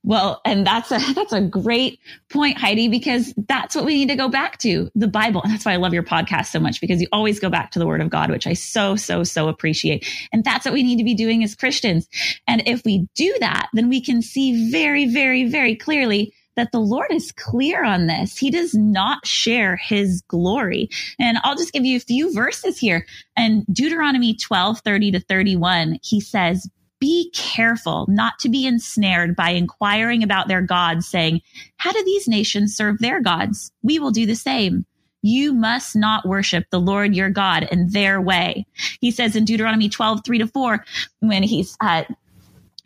Well, 0.02 0.40
and 0.44 0.66
that's 0.66 0.90
a 0.90 0.98
that's 1.14 1.32
a 1.32 1.40
great 1.40 2.00
point, 2.30 2.58
Heidi, 2.58 2.88
because 2.88 3.32
that's 3.36 3.74
what 3.74 3.84
we 3.84 3.94
need 3.94 4.08
to 4.08 4.16
go 4.16 4.28
back 4.28 4.58
to, 4.58 4.90
the 4.94 5.08
Bible. 5.08 5.42
And 5.42 5.52
that's 5.52 5.64
why 5.64 5.72
I 5.72 5.76
love 5.76 5.94
your 5.94 6.02
podcast 6.02 6.46
so 6.46 6.60
much, 6.60 6.80
because 6.80 7.00
you 7.00 7.08
always 7.12 7.40
go 7.40 7.50
back 7.50 7.70
to 7.72 7.78
the 7.78 7.86
word 7.86 8.00
of 8.00 8.10
God, 8.10 8.30
which 8.30 8.46
I 8.46 8.54
so, 8.54 8.96
so, 8.96 9.24
so 9.24 9.48
appreciate. 9.48 10.06
And 10.32 10.44
that's 10.44 10.64
what 10.64 10.74
we 10.74 10.82
need 10.82 10.98
to 10.98 11.04
be 11.04 11.14
doing 11.14 11.44
as 11.44 11.54
Christians. 11.54 12.08
And 12.46 12.62
if 12.66 12.84
we 12.84 13.08
do 13.14 13.34
that, 13.40 13.68
then 13.72 13.88
we 13.88 14.00
can 14.00 14.22
see 14.22 14.70
very, 14.70 15.08
very, 15.08 15.48
very 15.48 15.76
clearly 15.76 16.34
that 16.56 16.72
the 16.72 16.80
Lord 16.80 17.10
is 17.10 17.32
clear 17.32 17.84
on 17.84 18.06
this. 18.06 18.36
He 18.36 18.50
does 18.50 18.74
not 18.74 19.26
share 19.26 19.76
his 19.76 20.22
glory. 20.28 20.88
And 21.18 21.38
I'll 21.42 21.56
just 21.56 21.72
give 21.72 21.84
you 21.84 21.96
a 21.96 22.00
few 22.00 22.32
verses 22.34 22.78
here. 22.78 23.06
And 23.36 23.64
Deuteronomy 23.72 24.36
12, 24.36 24.80
30 24.80 25.12
to 25.12 25.20
31, 25.20 25.98
he 26.02 26.20
says, 26.20 26.68
be 27.02 27.32
careful 27.32 28.06
not 28.08 28.38
to 28.38 28.48
be 28.48 28.64
ensnared 28.64 29.34
by 29.34 29.50
inquiring 29.50 30.22
about 30.22 30.46
their 30.46 30.62
gods, 30.62 31.04
saying, 31.08 31.40
How 31.78 31.90
do 31.90 32.00
these 32.04 32.28
nations 32.28 32.76
serve 32.76 33.00
their 33.00 33.20
gods? 33.20 33.72
We 33.82 33.98
will 33.98 34.12
do 34.12 34.24
the 34.24 34.36
same. 34.36 34.86
You 35.20 35.52
must 35.52 35.96
not 35.96 36.28
worship 36.28 36.66
the 36.70 36.78
Lord 36.78 37.16
your 37.16 37.28
God 37.28 37.66
in 37.72 37.88
their 37.88 38.20
way. 38.20 38.66
He 39.00 39.10
says 39.10 39.34
in 39.34 39.44
Deuteronomy 39.44 39.88
12, 39.88 40.20
3 40.24 40.38
to 40.38 40.46
4, 40.46 40.84
when 41.18 41.42
he's 41.42 41.76
uh, 41.80 42.04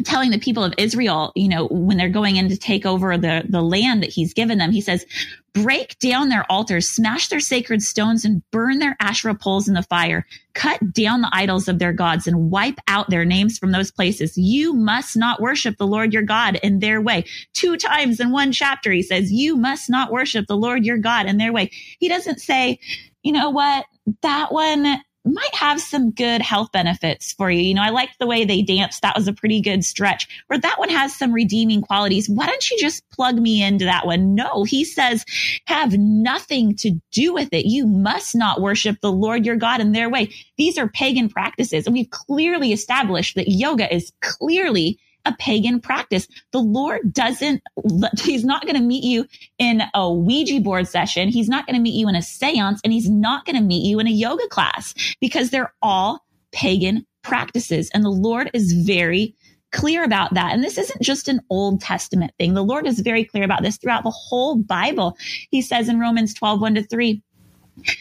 telling 0.05 0.31
the 0.31 0.39
people 0.39 0.63
of 0.63 0.75
Israel, 0.79 1.33
you 1.35 1.49
know, 1.49 1.69
when 1.69 1.97
they're 1.97 2.09
going 2.09 2.37
in 2.37 2.49
to 2.49 2.57
take 2.57 2.85
over 2.85 3.17
the, 3.17 3.45
the 3.49 3.63
land 3.63 4.03
that 4.03 4.11
he's 4.11 4.35
given 4.35 4.59
them, 4.59 4.71
he 4.71 4.81
says, 4.81 5.07
break 5.55 5.99
down 6.01 6.29
their 6.29 6.45
altars, 6.53 6.89
smash 6.89 7.29
their 7.29 7.41
sacred 7.41 7.83
stones 7.83 8.25
and 8.25 8.43
burn 8.51 8.79
their 8.79 8.95
Asherah 9.01 9.35
poles 9.35 9.69
in 9.69 9.75
the 9.75 9.83
fire, 9.83 10.27
cut 10.53 10.93
down 10.93 11.23
the 11.23 11.31
idols 11.33 11.67
of 11.67 11.79
their 11.79 11.95
gods 11.95 12.27
and 12.27 12.51
wipe 12.51 12.79
out 12.89 13.09
their 13.09 13.25
names 13.25 13.59
from 13.59 13.73
those 13.73 13.91
places. 13.91 14.37
You 14.37 14.75
must 14.75 15.17
not 15.17 15.41
worship 15.41 15.79
the 15.79 15.87
Lord 15.87 16.13
your 16.13 16.23
God 16.23 16.61
in 16.63 16.81
their 16.81 17.01
way. 17.01 17.25
Two 17.55 17.79
times 17.79 18.21
in 18.21 18.33
one 18.33 18.53
chapter, 18.53 18.93
he 18.93 19.03
says, 19.03 19.33
you 19.33 19.57
must 19.57 19.89
not 19.89 20.13
worship 20.13 20.47
the 20.47 20.59
Lord 20.59 20.85
your 20.85 20.99
God 20.99 21.25
in 21.25 21.39
their 21.39 21.55
way. 21.55 21.71
He 21.99 22.09
doesn't 22.09 22.41
say, 22.41 22.79
you 23.23 23.33
know 23.33 23.49
what? 23.49 23.87
That 24.23 24.53
one, 24.53 25.01
might 25.27 25.55
have 25.55 25.81
some 25.81 26.11
good 26.11 26.41
health 26.41 26.73
benefits 26.73 27.33
for 27.33 27.51
you. 27.51 27.61
You 27.61 27.75
know, 27.75 27.83
I 27.83 27.91
liked 27.91 28.19
the 28.19 28.27
way 28.27 28.45
they 28.45 28.63
danced. 28.63 29.03
That 29.03 29.17
was 29.17 29.29
a 29.29 29.33
pretty 29.33 29.61
good 29.61 29.85
stretch. 29.85 30.29
Or 30.51 30.59
that 30.59 30.79
one 30.79 30.89
has 30.89 31.15
some 31.15 31.33
redeeming 31.33 31.83
qualities. 31.83 32.29
Why 32.29 32.47
don't 32.47 32.71
you 32.71 32.79
just 32.79 33.09
plug 33.11 33.37
me 33.37 33.63
into 33.63 33.85
that 33.85 34.07
one? 34.07 34.35
No, 34.35 34.65
he 34.65 34.85
says, 34.85 35.25
have 35.67 35.93
nothing 35.95 36.77
to 36.77 37.01
do 37.13 37.35
with 37.35 37.49
it. 37.53 37.67
You 37.67 37.87
must 37.87 38.35
not 38.35 38.61
worship 38.61 39.01
the 39.01 39.13
Lord 39.13 39.45
your 39.45 39.57
God 39.57 39.81
in 39.81 39.93
their 39.93 40.09
way. 40.09 40.33
These 40.57 40.79
are 40.79 40.89
pagan 40.89 41.29
practices. 41.29 41.87
And 41.87 41.95
we've 41.95 42.11
clearly 42.11 42.73
established 42.73 43.35
that 43.35 43.49
yoga 43.49 43.93
is 43.93 44.13
clearly 44.23 44.99
a 45.27 45.35
pagan 45.39 45.81
practice. 45.81 46.29
The 46.53 46.61
Lord 46.61 47.13
doesn't, 47.13 47.63
he's 48.21 48.45
not 48.45 48.63
going 48.63 48.77
to 48.77 48.83
meet 48.83 49.05
you 49.05 49.27
in 49.59 49.83
a 49.95 50.13
Ouija 50.13 50.61
board 50.61 50.89
session. 50.89 51.29
He's 51.29 51.49
not 51.49 51.67
going 51.67 51.77
to 51.77 51.83
meet 51.83 51.95
you 51.95 52.09
in 52.09 52.17
a 52.17 52.23
seance 52.23 52.81
and 52.85 52.93
he's 52.93 53.11
not 53.11 53.45
going 53.45 53.57
to 53.57 53.63
meet 53.63 53.87
you 53.87 53.99
in 54.01 54.07
a 54.07 54.11
yoga 54.11 54.47
class 54.49 54.95
because 55.21 55.51
they're 55.51 55.75
all 55.83 56.25
pagan 56.53 57.07
practices. 57.23 57.91
And 57.93 58.05
the 58.05 58.11
Lord 58.11 58.51
is 58.55 58.73
very 58.73 59.35
clear 59.73 60.05
about 60.05 60.33
that. 60.35 60.55
And 60.55 60.63
this 60.63 60.79
isn't 60.79 61.03
just 61.03 61.29
an 61.29 61.41
Old 61.51 61.81
Testament 61.81 62.33
thing. 62.39 62.55
The 62.55 62.65
Lord 62.65 62.87
is 62.87 63.01
very 63.01 63.25
clear 63.25 63.45
about 63.45 63.63
this 63.63 63.77
throughout 63.77 64.05
the 64.05 64.11
whole 64.11 64.57
Bible. 64.57 65.17
He 65.51 65.61
says 65.61 65.89
in 65.89 66.01
Romans 66.01 66.33
12, 66.35 66.61
1 66.61 66.75
to 66.77 66.83
3, 66.83 67.23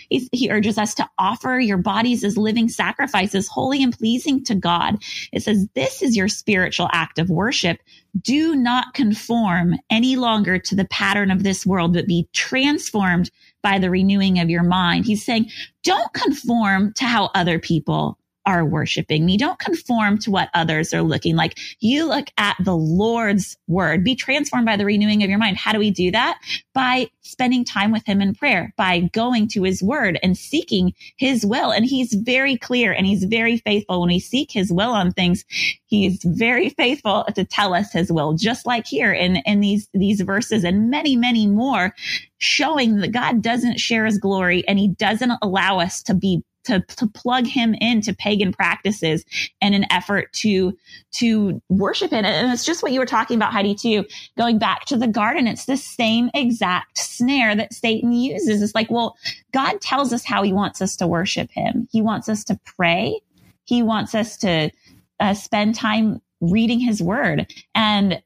He's, 0.09 0.29
he 0.31 0.49
urges 0.49 0.77
us 0.77 0.93
to 0.95 1.09
offer 1.17 1.59
your 1.59 1.77
bodies 1.77 2.23
as 2.23 2.37
living 2.37 2.69
sacrifices, 2.69 3.47
holy 3.47 3.83
and 3.83 3.97
pleasing 3.97 4.43
to 4.45 4.55
God. 4.55 4.97
It 5.31 5.43
says, 5.43 5.67
this 5.75 6.01
is 6.01 6.15
your 6.15 6.27
spiritual 6.27 6.89
act 6.93 7.19
of 7.19 7.29
worship. 7.29 7.79
Do 8.21 8.55
not 8.55 8.93
conform 8.93 9.75
any 9.89 10.15
longer 10.15 10.59
to 10.59 10.75
the 10.75 10.85
pattern 10.85 11.31
of 11.31 11.43
this 11.43 11.65
world, 11.65 11.93
but 11.93 12.07
be 12.07 12.27
transformed 12.33 13.29
by 13.61 13.79
the 13.79 13.89
renewing 13.89 14.39
of 14.39 14.49
your 14.49 14.63
mind. 14.63 15.05
He's 15.05 15.25
saying, 15.25 15.49
don't 15.83 16.13
conform 16.13 16.93
to 16.93 17.05
how 17.05 17.31
other 17.35 17.59
people 17.59 18.17
are 18.45 18.65
worshiping 18.65 19.25
me. 19.25 19.37
Don't 19.37 19.59
conform 19.59 20.17
to 20.19 20.31
what 20.31 20.49
others 20.53 20.93
are 20.93 21.01
looking 21.01 21.35
like. 21.35 21.57
You 21.79 22.05
look 22.05 22.27
at 22.37 22.55
the 22.59 22.75
Lord's 22.75 23.57
word. 23.67 24.03
Be 24.03 24.15
transformed 24.15 24.65
by 24.65 24.77
the 24.77 24.85
renewing 24.85 25.23
of 25.23 25.29
your 25.29 25.39
mind. 25.39 25.57
How 25.57 25.71
do 25.71 25.79
we 25.79 25.91
do 25.91 26.11
that? 26.11 26.39
By 26.73 27.09
spending 27.21 27.65
time 27.65 27.91
with 27.91 28.05
him 28.05 28.21
in 28.21 28.35
prayer, 28.35 28.73
by 28.77 28.99
going 29.13 29.47
to 29.49 29.63
his 29.63 29.81
word 29.81 30.19
and 30.21 30.37
seeking 30.37 30.93
his 31.17 31.45
will. 31.45 31.71
And 31.71 31.85
he's 31.85 32.13
very 32.13 32.57
clear 32.57 32.91
and 32.91 33.05
he's 33.05 33.23
very 33.23 33.57
faithful. 33.57 34.01
When 34.01 34.09
we 34.09 34.19
seek 34.19 34.51
his 34.51 34.71
will 34.71 34.91
on 34.91 35.11
things, 35.11 35.43
he's 35.85 36.21
very 36.23 36.69
faithful 36.69 37.25
to 37.35 37.45
tell 37.45 37.73
us 37.73 37.91
his 37.91 38.11
will, 38.11 38.33
just 38.33 38.65
like 38.65 38.85
here 38.85 39.11
in, 39.11 39.37
in 39.37 39.59
these, 39.59 39.89
these 39.93 40.21
verses 40.21 40.63
and 40.63 40.89
many, 40.89 41.15
many 41.15 41.47
more 41.47 41.93
showing 42.37 42.97
that 42.97 43.11
God 43.11 43.41
doesn't 43.41 43.79
share 43.79 44.05
his 44.05 44.19
glory 44.19 44.63
and 44.67 44.77
he 44.77 44.89
doesn't 44.89 45.33
allow 45.41 45.79
us 45.79 46.03
to 46.03 46.13
be 46.13 46.43
to, 46.65 46.81
to 46.81 47.07
plug 47.07 47.47
him 47.47 47.73
into 47.75 48.13
pagan 48.13 48.53
practices 48.53 49.25
and 49.61 49.73
an 49.73 49.85
effort 49.91 50.31
to, 50.33 50.77
to 51.13 51.61
worship 51.69 52.13
it. 52.13 52.25
And 52.25 52.51
it's 52.51 52.65
just 52.65 52.83
what 52.83 52.91
you 52.91 52.99
were 52.99 53.05
talking 53.05 53.37
about, 53.37 53.53
Heidi, 53.53 53.75
too. 53.75 54.05
Going 54.37 54.59
back 54.59 54.85
to 54.85 54.97
the 54.97 55.07
garden, 55.07 55.47
it's 55.47 55.65
the 55.65 55.77
same 55.77 56.29
exact 56.33 56.97
snare 56.97 57.55
that 57.55 57.73
Satan 57.73 58.11
uses. 58.11 58.61
It's 58.61 58.75
like, 58.75 58.91
well, 58.91 59.17
God 59.51 59.81
tells 59.81 60.13
us 60.13 60.25
how 60.25 60.43
he 60.43 60.53
wants 60.53 60.81
us 60.81 60.95
to 60.97 61.07
worship 61.07 61.49
him. 61.51 61.87
He 61.91 62.01
wants 62.01 62.29
us 62.29 62.43
to 62.45 62.59
pray. 62.65 63.19
He 63.63 63.81
wants 63.81 64.13
us 64.13 64.37
to 64.37 64.71
uh, 65.19 65.33
spend 65.33 65.75
time 65.75 66.21
reading 66.41 66.79
his 66.79 67.01
word. 67.01 67.51
And 67.73 68.21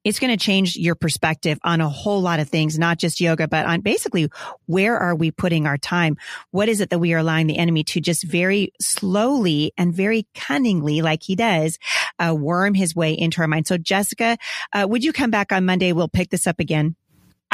it's 0.04 0.20
going 0.20 0.32
to 0.32 0.44
change 0.44 0.76
your 0.76 0.96
perspective 0.96 1.60
on 1.64 1.82
a 1.82 1.90
whole 1.90 2.22
lot 2.22 2.40
of 2.40 2.50
things, 2.50 2.78
not 2.78 2.98
just 2.98 3.22
yoga, 3.22 3.48
but 3.48 3.66
on 3.66 3.82
basically 3.82 4.30
where 4.66 4.98
are 4.98 5.16
we 5.16 5.32
putting 5.32 5.66
our 5.66 5.78
time? 5.78 6.18
What 6.52 6.70
is 6.70 6.82
it 6.82 6.90
that 6.90 7.00
we 7.00 7.14
are 7.14 7.20
allowing 7.20 7.48
the 7.48 7.58
enemy 7.58 7.84
to 7.86 8.02
just 8.02 8.24
very 8.24 8.74
slowly 8.82 9.74
and 9.78 9.94
very 9.94 10.28
cunningly, 10.36 11.02
like 11.02 11.24
he 11.24 11.36
does, 11.36 11.78
uh, 12.20 12.36
worm 12.36 12.74
his 12.74 12.96
way 12.96 13.14
into 13.14 13.42
our 13.42 13.48
mind? 13.48 13.68
So 13.68 13.78
Jessica, 13.78 14.38
uh, 14.74 14.86
would 14.90 15.04
you 15.04 15.14
come 15.14 15.32
back 15.32 15.52
on 15.52 15.66
Monday? 15.66 15.94
We'll 15.94 16.08
pick 16.08 16.30
this 16.30 16.48
up 16.48 16.60
again. 16.60 16.96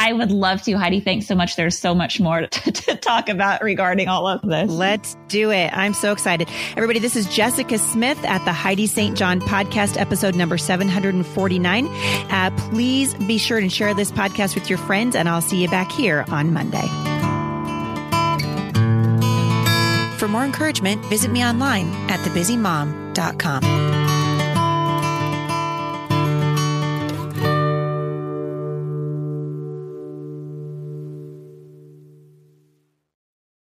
I 0.00 0.14
would 0.14 0.32
love 0.32 0.62
to. 0.62 0.72
Heidi, 0.78 1.00
thanks 1.00 1.26
so 1.26 1.34
much. 1.34 1.56
There's 1.56 1.78
so 1.78 1.94
much 1.94 2.18
more 2.20 2.40
to, 2.46 2.72
to, 2.72 2.96
talk 2.96 3.28
about 3.28 3.62
regarding 3.62 4.08
all 4.08 4.26
of 4.26 4.40
this. 4.40 4.70
Let's 4.70 5.16
do 5.28 5.50
it. 5.50 5.70
I'm 5.76 5.92
so 5.92 6.10
excited. 6.10 6.48
Everybody, 6.74 7.00
this 7.00 7.16
is 7.16 7.26
Jessica 7.28 7.76
Smith 7.76 8.18
at 8.24 8.42
the 8.46 8.52
Heidi 8.52 8.86
St. 8.86 9.16
John 9.16 9.40
podcast, 9.42 10.00
episode 10.00 10.34
number 10.34 10.56
749. 10.56 11.86
Uh, 11.86 12.50
please 12.70 13.12
be 13.14 13.36
sure 13.36 13.60
to 13.60 13.68
share 13.68 13.92
this 13.92 14.10
podcast 14.10 14.54
with 14.54 14.70
your 14.70 14.78
friends, 14.78 15.14
and 15.14 15.28
I'll 15.28 15.42
see 15.42 15.60
you 15.60 15.68
back 15.68 15.92
here 15.92 16.24
on 16.28 16.54
Monday. 16.54 16.86
For 20.16 20.28
more 20.28 20.44
encouragement, 20.44 21.04
visit 21.06 21.30
me 21.30 21.44
online 21.44 21.88
at 22.10 22.20
thebusymom.com. 22.20 24.09